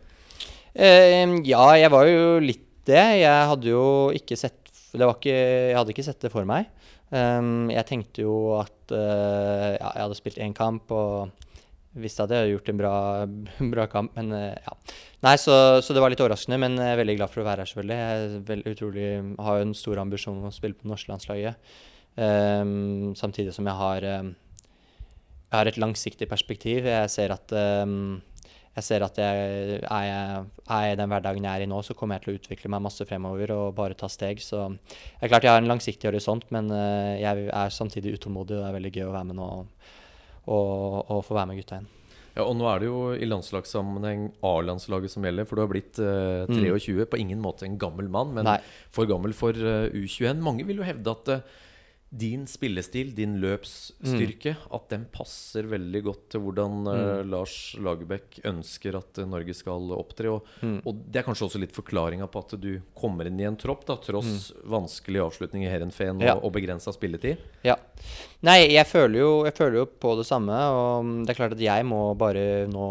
Uh, 0.75 1.39
ja, 1.47 1.63
jeg 1.79 1.91
var 1.93 2.09
jo 2.09 2.39
litt 2.43 2.67
det. 2.85 3.05
Jeg 3.23 3.49
hadde 3.49 3.71
jo 3.71 3.85
ikke 4.13 4.37
sett 4.37 4.59
det 4.95 5.07
var 5.07 5.17
ikke, 5.17 5.31
Jeg 5.35 5.77
hadde 5.77 5.93
ikke 5.95 6.05
sett 6.07 6.21
det 6.23 6.31
for 6.33 6.47
meg. 6.47 6.69
Um, 7.13 7.69
jeg 7.69 7.85
tenkte 7.87 8.23
jo 8.23 8.35
at 8.57 8.91
eh, 8.95 9.75
ja, 9.77 9.89
jeg 9.93 10.01
hadde 10.01 10.17
spilt 10.17 10.39
én 10.41 10.55
kamp 10.57 10.89
og 10.95 11.43
visste 12.01 12.25
at 12.25 12.31
jeg 12.33 12.41
hadde 12.41 12.53
gjort 12.55 12.71
en 12.71 12.79
bra, 12.79 12.93
bra 13.75 13.85
kamp, 13.91 14.15
men 14.17 14.33
eh, 14.35 14.55
ja. 14.57 14.73
Nei, 15.25 15.35
så, 15.41 15.55
så 15.85 15.95
det 15.95 16.01
var 16.03 16.11
litt 16.11 16.21
overraskende, 16.23 16.57
men 16.61 16.79
jeg 16.81 16.95
er 16.95 16.99
veldig 16.99 17.15
glad 17.19 17.31
for 17.33 17.43
å 17.43 17.47
være 17.47 17.63
her, 17.63 17.69
selvfølgelig. 17.71 17.99
Jeg 18.01 18.41
veldig 18.49 18.73
utrolig, 18.75 19.05
har 19.47 19.59
jo 19.59 19.67
en 19.67 19.75
stor 19.77 20.01
ambisjon 20.01 20.41
om 20.41 20.49
å 20.49 20.53
spille 20.53 20.77
på 20.77 20.89
norske 20.89 21.13
landslaget. 21.13 21.77
Um, 22.15 23.11
samtidig 23.19 23.53
som 23.55 23.67
jeg 23.67 23.75
har, 23.75 24.05
um, 24.21 24.31
jeg 25.49 25.57
har 25.57 25.69
et 25.69 25.81
langsiktig 25.81 26.29
perspektiv. 26.31 26.87
Jeg 26.87 27.11
ser 27.11 27.33
at 27.35 27.51
um, 27.83 28.21
jeg 28.75 28.83
ser 28.83 29.05
at 29.05 29.19
jeg, 29.19 29.35
er, 29.39 29.83
jeg, 29.83 30.45
er 30.67 30.85
jeg 30.85 30.95
i 30.95 30.97
den 30.99 31.11
hverdagen 31.11 31.45
jeg 31.47 31.61
er 31.61 31.63
i 31.63 31.67
nå, 31.71 31.81
så 31.83 31.95
kommer 31.95 32.17
jeg 32.17 32.25
til 32.25 32.33
å 32.33 32.39
utvikle 32.41 32.71
meg 32.73 32.83
masse 32.83 33.07
fremover 33.07 33.53
og 33.55 33.75
bare 33.77 33.95
ta 33.95 34.09
steg. 34.11 34.43
Så 34.43 34.65
det 34.75 35.23
er 35.23 35.31
klart 35.31 35.47
jeg 35.47 35.55
har 35.55 35.63
en 35.63 35.71
langsiktig 35.71 36.09
horisont, 36.11 36.47
men 36.55 36.71
uh, 36.71 37.15
jeg 37.19 37.49
er 37.49 37.75
samtidig 37.75 38.17
utålmodig, 38.17 38.57
og 38.57 38.65
det 38.65 38.71
er 38.71 38.79
veldig 38.79 38.95
gøy 38.95 39.05
å 39.09 39.13
være 39.15 39.29
med 39.31 39.39
nå 39.39 39.51
og, 39.59 39.93
og, 40.45 40.97
og 41.15 41.23
få 41.27 41.39
være 41.39 41.51
med 41.51 41.61
gutta 41.61 41.79
igjen. 41.79 41.93
Ja, 42.35 42.43
og 42.43 42.57
nå 42.59 42.65
er 42.67 42.81
det 42.81 42.87
jo 42.89 43.01
i 43.15 43.27
landslagssammenheng 43.29 44.25
A-landslaget 44.43 45.13
som 45.13 45.23
gjelder, 45.23 45.47
for 45.47 45.55
du 45.55 45.63
har 45.63 45.69
blitt 45.71 45.99
uh, 46.03 46.43
23. 46.51 47.05
På 47.07 47.19
ingen 47.19 47.39
måte 47.39 47.63
en 47.63 47.77
gammel 47.79 48.09
mann, 48.11 48.33
men 48.35 48.47
Nei. 48.49 48.57
for 48.91 49.07
gammel 49.07 49.31
for 49.37 49.55
uh, 49.55 49.87
U21. 49.95 50.43
Mange 50.43 50.65
vil 50.67 50.81
jo 50.81 50.87
hevde 50.87 51.13
at 51.15 51.31
eh, 51.31 51.61
din 52.15 52.45
spillestil, 52.47 53.09
din 53.17 53.33
løpsstyrke, 53.41 54.55
at 54.73 54.85
den 54.91 55.05
passer 55.11 55.67
veldig 55.69 56.01
godt 56.05 56.23
til 56.33 56.43
hvordan 56.45 56.87
eh, 56.91 57.21
Lars 57.27 57.55
Lagerbäck 57.81 58.39
ønsker 58.47 58.95
at 58.99 59.19
uh, 59.19 59.27
Norge 59.29 59.55
skal 59.57 59.91
opptre. 59.95 60.31
Og, 60.31 60.47
og 60.87 61.01
det 61.11 61.21
er 61.21 61.27
kanskje 61.27 61.47
også 61.49 61.61
litt 61.61 61.75
forklaringa 61.75 62.27
på 62.31 62.43
at 62.45 62.55
du 62.61 62.69
kommer 62.97 63.27
inn 63.29 63.39
i 63.41 63.47
en 63.49 63.57
tropp, 63.59 63.83
da, 63.89 63.97
tross 64.01 64.51
vanskelig 64.63 65.23
avslutning 65.25 65.65
i 65.65 65.71
Heerenveen 65.71 66.21
og, 66.21 66.27
Ja. 66.27 66.37
og 66.39 66.53
begrensa 66.55 66.93
spilletid. 66.95 67.41
Ja. 67.67 67.75
Nei, 68.45 68.61
jeg 68.75 68.87
føler, 68.87 69.19
jo, 69.19 69.33
jeg 69.47 69.57
føler 69.57 69.81
jo 69.83 69.89
på 70.05 70.15
det 70.19 70.27
samme, 70.29 70.55
og 70.55 71.11
det 71.25 71.33
er 71.35 71.41
klart 71.41 71.57
at 71.57 71.65
jeg 71.67 71.85
må 71.89 72.07
bare 72.19 72.65
nå 72.71 72.87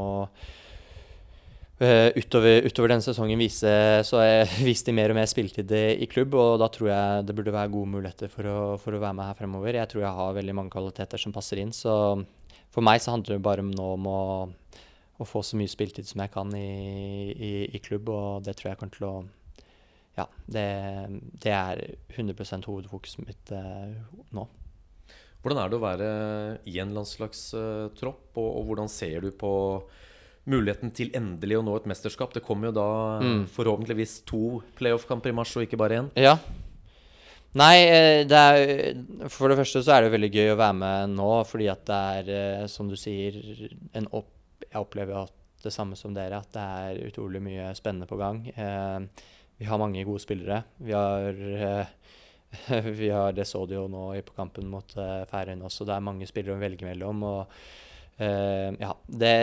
utover, 2.18 2.64
utover 2.68 2.90
denne 2.92 3.04
sesongen 3.04 3.40
vise 3.40 3.70
Så 4.06 4.18
har 4.20 4.26
jeg 4.28 4.48
vist 4.68 4.86
de 4.88 4.94
mer 4.96 5.12
og 5.12 5.18
mer 5.18 5.28
spilletid 5.30 5.70
i 5.74 6.08
klubb, 6.10 6.36
og 6.38 6.58
da 6.62 6.68
tror 6.72 6.90
jeg 6.90 7.26
det 7.28 7.36
burde 7.36 7.54
være 7.54 7.72
gode 7.72 7.92
muligheter 7.96 8.32
for 8.32 8.48
å, 8.48 8.58
for 8.80 8.96
å 8.96 9.02
være 9.02 9.18
med 9.18 9.28
her 9.28 9.38
fremover. 9.38 9.78
Jeg 9.80 9.90
tror 9.92 10.06
jeg 10.06 10.18
har 10.18 10.38
veldig 10.38 10.56
mange 10.60 10.74
kvaliteter 10.74 11.20
som 11.20 11.34
passer 11.34 11.62
inn, 11.62 11.72
så 11.74 11.94
for 12.74 12.82
meg 12.82 13.02
så 13.02 13.14
handler 13.14 13.36
det 13.36 13.46
bare 13.46 13.64
nå 13.66 13.88
om 13.94 14.08
å, 14.10 14.20
å 15.22 15.26
få 15.28 15.44
så 15.46 15.58
mye 15.58 15.70
spilletid 15.70 16.08
som 16.08 16.24
jeg 16.24 16.32
kan 16.34 16.50
i, 16.58 17.30
i, 17.32 17.52
i 17.70 17.82
klubb, 17.82 18.10
og 18.10 18.44
det 18.46 18.56
tror 18.58 18.72
jeg 18.72 18.80
kommer 18.82 18.98
til 18.98 19.08
å 19.10 19.14
Ja, 20.14 20.28
det, 20.46 20.68
det 21.42 21.54
er 21.54 21.80
100% 22.14 22.68
hovedfokuset 22.70 23.24
mitt 23.26 23.50
eh, 23.54 23.94
nå. 24.34 24.44
Hvordan 25.42 25.60
er 25.60 25.70
det 25.70 25.76
å 25.76 25.82
være 25.82 26.10
i 26.70 26.78
en 26.80 26.94
landslagstropp, 26.96 28.28
og, 28.38 28.46
og 28.48 28.68
hvordan 28.68 28.90
ser 28.90 29.26
du 29.26 29.32
på 29.34 29.52
muligheten 30.46 30.90
til 30.94 31.10
endelig 31.16 31.56
å 31.58 31.64
nå 31.64 31.76
et 31.78 31.86
mesterskap? 31.88 32.32
Det 32.34 32.42
kommer 32.44 32.68
jo 32.68 32.72
da 32.76 33.20
Mm. 33.20 33.46
forhåpentligvis 33.48 34.24
to 34.28 34.62
playoff-kamper 34.76 35.30
i 35.32 35.32
mars, 35.32 35.56
og 35.56 35.62
ikke 35.66 35.78
bare 35.80 35.98
én. 36.02 36.10
Ja. 36.16 36.38
Nei, 37.54 37.76
eh, 37.86 38.24
det 38.26 38.32
er 38.32 39.28
For 39.28 39.48
det 39.48 39.58
første 39.58 39.82
så 39.84 39.92
er 39.94 40.02
det 40.02 40.12
veldig 40.20 40.32
gøy 40.34 40.52
å 40.54 40.58
være 40.58 40.74
med 40.74 41.10
nå, 41.16 41.30
fordi 41.46 41.68
at 41.70 41.84
det 41.86 41.94
er, 42.26 42.62
eh, 42.62 42.66
som 42.66 42.88
du 42.88 42.96
sier, 42.96 43.32
en 43.94 44.08
opp... 44.12 44.26
Jeg 44.72 44.80
opplever 44.82 45.22
at 45.22 45.32
det 45.62 45.72
samme 45.72 45.94
som 45.96 46.12
dere, 46.12 46.40
at 46.40 46.50
det 46.52 46.60
er 46.60 47.06
utrolig 47.08 47.40
mye 47.40 47.68
spennende 47.76 48.08
på 48.08 48.18
gang. 48.18 48.40
Eh, 48.56 49.00
vi 49.60 49.64
har 49.66 49.78
mange 49.78 50.04
gode 50.04 50.20
spillere. 50.20 50.64
Vi 50.82 50.90
har 50.92 51.32
vi 52.82 53.08
har, 53.10 53.32
Det 53.32 53.46
så 53.46 53.66
du 53.66 53.74
jo 53.74 53.86
nå 53.88 54.12
på 54.26 54.34
kampen 54.36 54.66
mot 54.70 54.96
eh, 54.96 55.24
Færøyene 55.30 55.62
også. 55.64 55.86
Det 55.86 55.94
er 55.94 56.00
mange 56.04 56.26
spillere 56.26 56.56
å 56.56 56.60
velge 56.60 56.82
mellom. 56.86 57.22
og 57.22 57.46
eh, 58.18 58.70
ja, 58.80 58.90
det, 59.06 59.34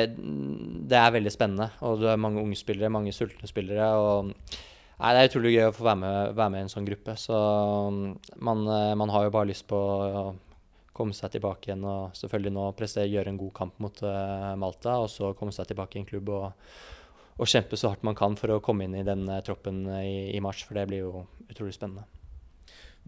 det 0.91 0.99
er 0.99 1.15
veldig 1.17 1.34
spennende. 1.34 1.71
Og 1.88 2.01
du 2.01 2.07
er 2.12 2.21
mange 2.21 2.43
unge 2.43 2.60
spillere, 2.60 2.93
mange 2.93 3.15
sultne 3.15 3.49
spillere. 3.49 3.89
og 3.97 4.31
Nei, 5.01 5.15
Det 5.15 5.21
er 5.21 5.31
utrolig 5.31 5.55
gøy 5.55 5.65
å 5.65 5.73
få 5.73 5.88
være 5.88 5.99
med, 6.03 6.36
være 6.38 6.53
med 6.53 6.62
i 6.62 6.65
en 6.67 6.71
sånn 6.75 6.88
gruppe. 6.88 7.17
Så 7.17 7.34
mm, 7.34 8.07
man, 8.45 8.63
eh, 8.69 8.93
man 9.01 9.13
har 9.13 9.25
jo 9.25 9.34
bare 9.34 9.49
lyst 9.49 9.65
på 9.71 9.79
å 9.81 10.25
komme 10.93 11.15
seg 11.17 11.34
tilbake 11.34 11.69
igjen 11.69 11.86
og 11.88 12.15
selvfølgelig 12.19 12.53
nå 12.53 12.65
prestere, 12.77 13.10
gjøre 13.10 13.31
en 13.31 13.39
god 13.39 13.53
kamp 13.57 13.77
mot 13.81 14.01
uh, 14.03 14.51
Malta, 14.60 14.97
og 15.01 15.07
så 15.10 15.31
komme 15.39 15.55
seg 15.55 15.69
tilbake 15.69 15.97
i 15.97 16.01
en 16.01 16.07
klubb 16.10 16.29
og, 16.36 16.49
og 17.39 17.49
kjempe 17.49 17.79
så 17.79 17.93
hardt 17.93 18.03
man 18.05 18.17
kan 18.19 18.36
for 18.38 18.53
å 18.53 18.62
komme 18.63 18.86
inn 18.86 18.97
i 18.99 19.05
den 19.07 19.23
eh, 19.31 19.39
troppen 19.47 19.86
i, 20.01 20.36
i 20.36 20.43
mars, 20.43 20.65
for 20.67 20.77
det 20.77 20.89
blir 20.91 21.05
jo 21.05 21.23
utrolig 21.47 21.73
spennende. 21.77 22.05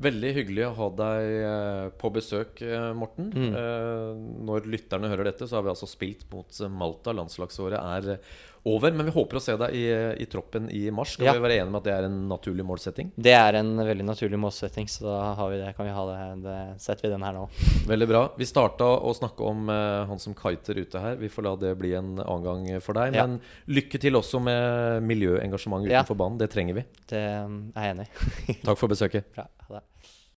Veldig 0.02 0.30
hyggelig 0.34 0.64
å 0.66 0.74
ha 0.80 0.86
deg 0.98 1.28
eh, 1.46 1.88
på 2.02 2.10
besøk, 2.16 2.64
eh, 2.66 2.90
Morten. 2.98 3.28
Mm. 3.30 3.52
Eh, 3.60 4.24
Når 4.50 4.66
lytterne 4.74 5.12
hører 5.12 5.30
dette, 5.30 5.46
så 5.46 5.60
har 5.60 5.68
vi 5.68 5.74
altså 5.76 5.90
spilt 5.90 6.26
mot 6.32 6.50
Malta. 6.74 7.14
Landslagsåret 7.14 7.78
er 7.78 8.18
over. 8.65 8.91
Men 8.95 9.06
vi 9.06 9.12
håper 9.12 9.38
å 9.38 9.41
se 9.43 9.56
deg 9.60 9.73
i, 9.76 9.84
i 10.23 10.26
troppen 10.32 10.69
i 10.71 10.86
mars. 10.91 11.13
Skal 11.17 11.26
Ja. 11.28 11.34
vi 11.34 11.43
være 11.43 11.58
enige 11.62 11.71
med 11.73 11.80
at 11.82 11.88
det 11.89 11.93
er 11.93 12.08
en 12.08 12.17
naturlig 12.30 12.65
målsetting? 12.65 13.12
Det 13.15 13.34
er 13.36 13.58
en 13.60 13.73
veldig 13.78 14.06
naturlig 14.08 14.39
målsetting, 14.39 14.88
så 14.88 15.04
da 15.08 15.34
har 15.36 15.49
vi 15.52 15.58
det, 15.60 15.73
kan 15.76 15.86
vi 15.86 15.91
ha 15.95 16.06
det, 16.10 16.43
det 16.45 16.58
setter 16.82 17.08
vi 17.08 17.13
den 17.13 17.23
her 17.28 17.34
nå. 17.34 17.47
Veldig 17.88 18.08
bra. 18.08 18.21
Vi 18.38 18.45
starta 18.47 18.88
å 19.04 19.13
snakke 19.17 19.43
om 19.43 19.67
uh, 19.69 20.06
han 20.10 20.19
som 20.19 20.34
kiter 20.34 20.80
ute 20.80 20.99
her. 21.04 21.15
Vi 21.19 21.30
får 21.30 21.43
la 21.49 21.56
det 21.60 21.73
bli 21.80 21.93
en 21.99 22.15
annen 22.23 22.43
gang 22.47 22.82
for 22.82 22.93
deg. 22.97 23.13
Ja. 23.15 23.28
Men 23.28 23.39
lykke 23.67 23.99
til 23.99 24.15
også 24.19 24.39
med 24.43 25.04
miljøengasjement 25.12 25.88
Ja. 25.89 26.02
utenfor 26.04 26.15
banen. 26.23 26.38
Det 26.39 26.49
trenger 26.54 26.73
vi. 26.80 26.86
Det 27.10 27.19
er 27.19 27.47
jeg 27.76 27.95
enig 27.97 28.08
i. 28.47 28.60
Takk 28.63 28.78
for 28.80 28.88
besøket. 28.88 29.28
Bra. 29.36 29.47
Ha 29.67 29.80
det. 29.80 29.84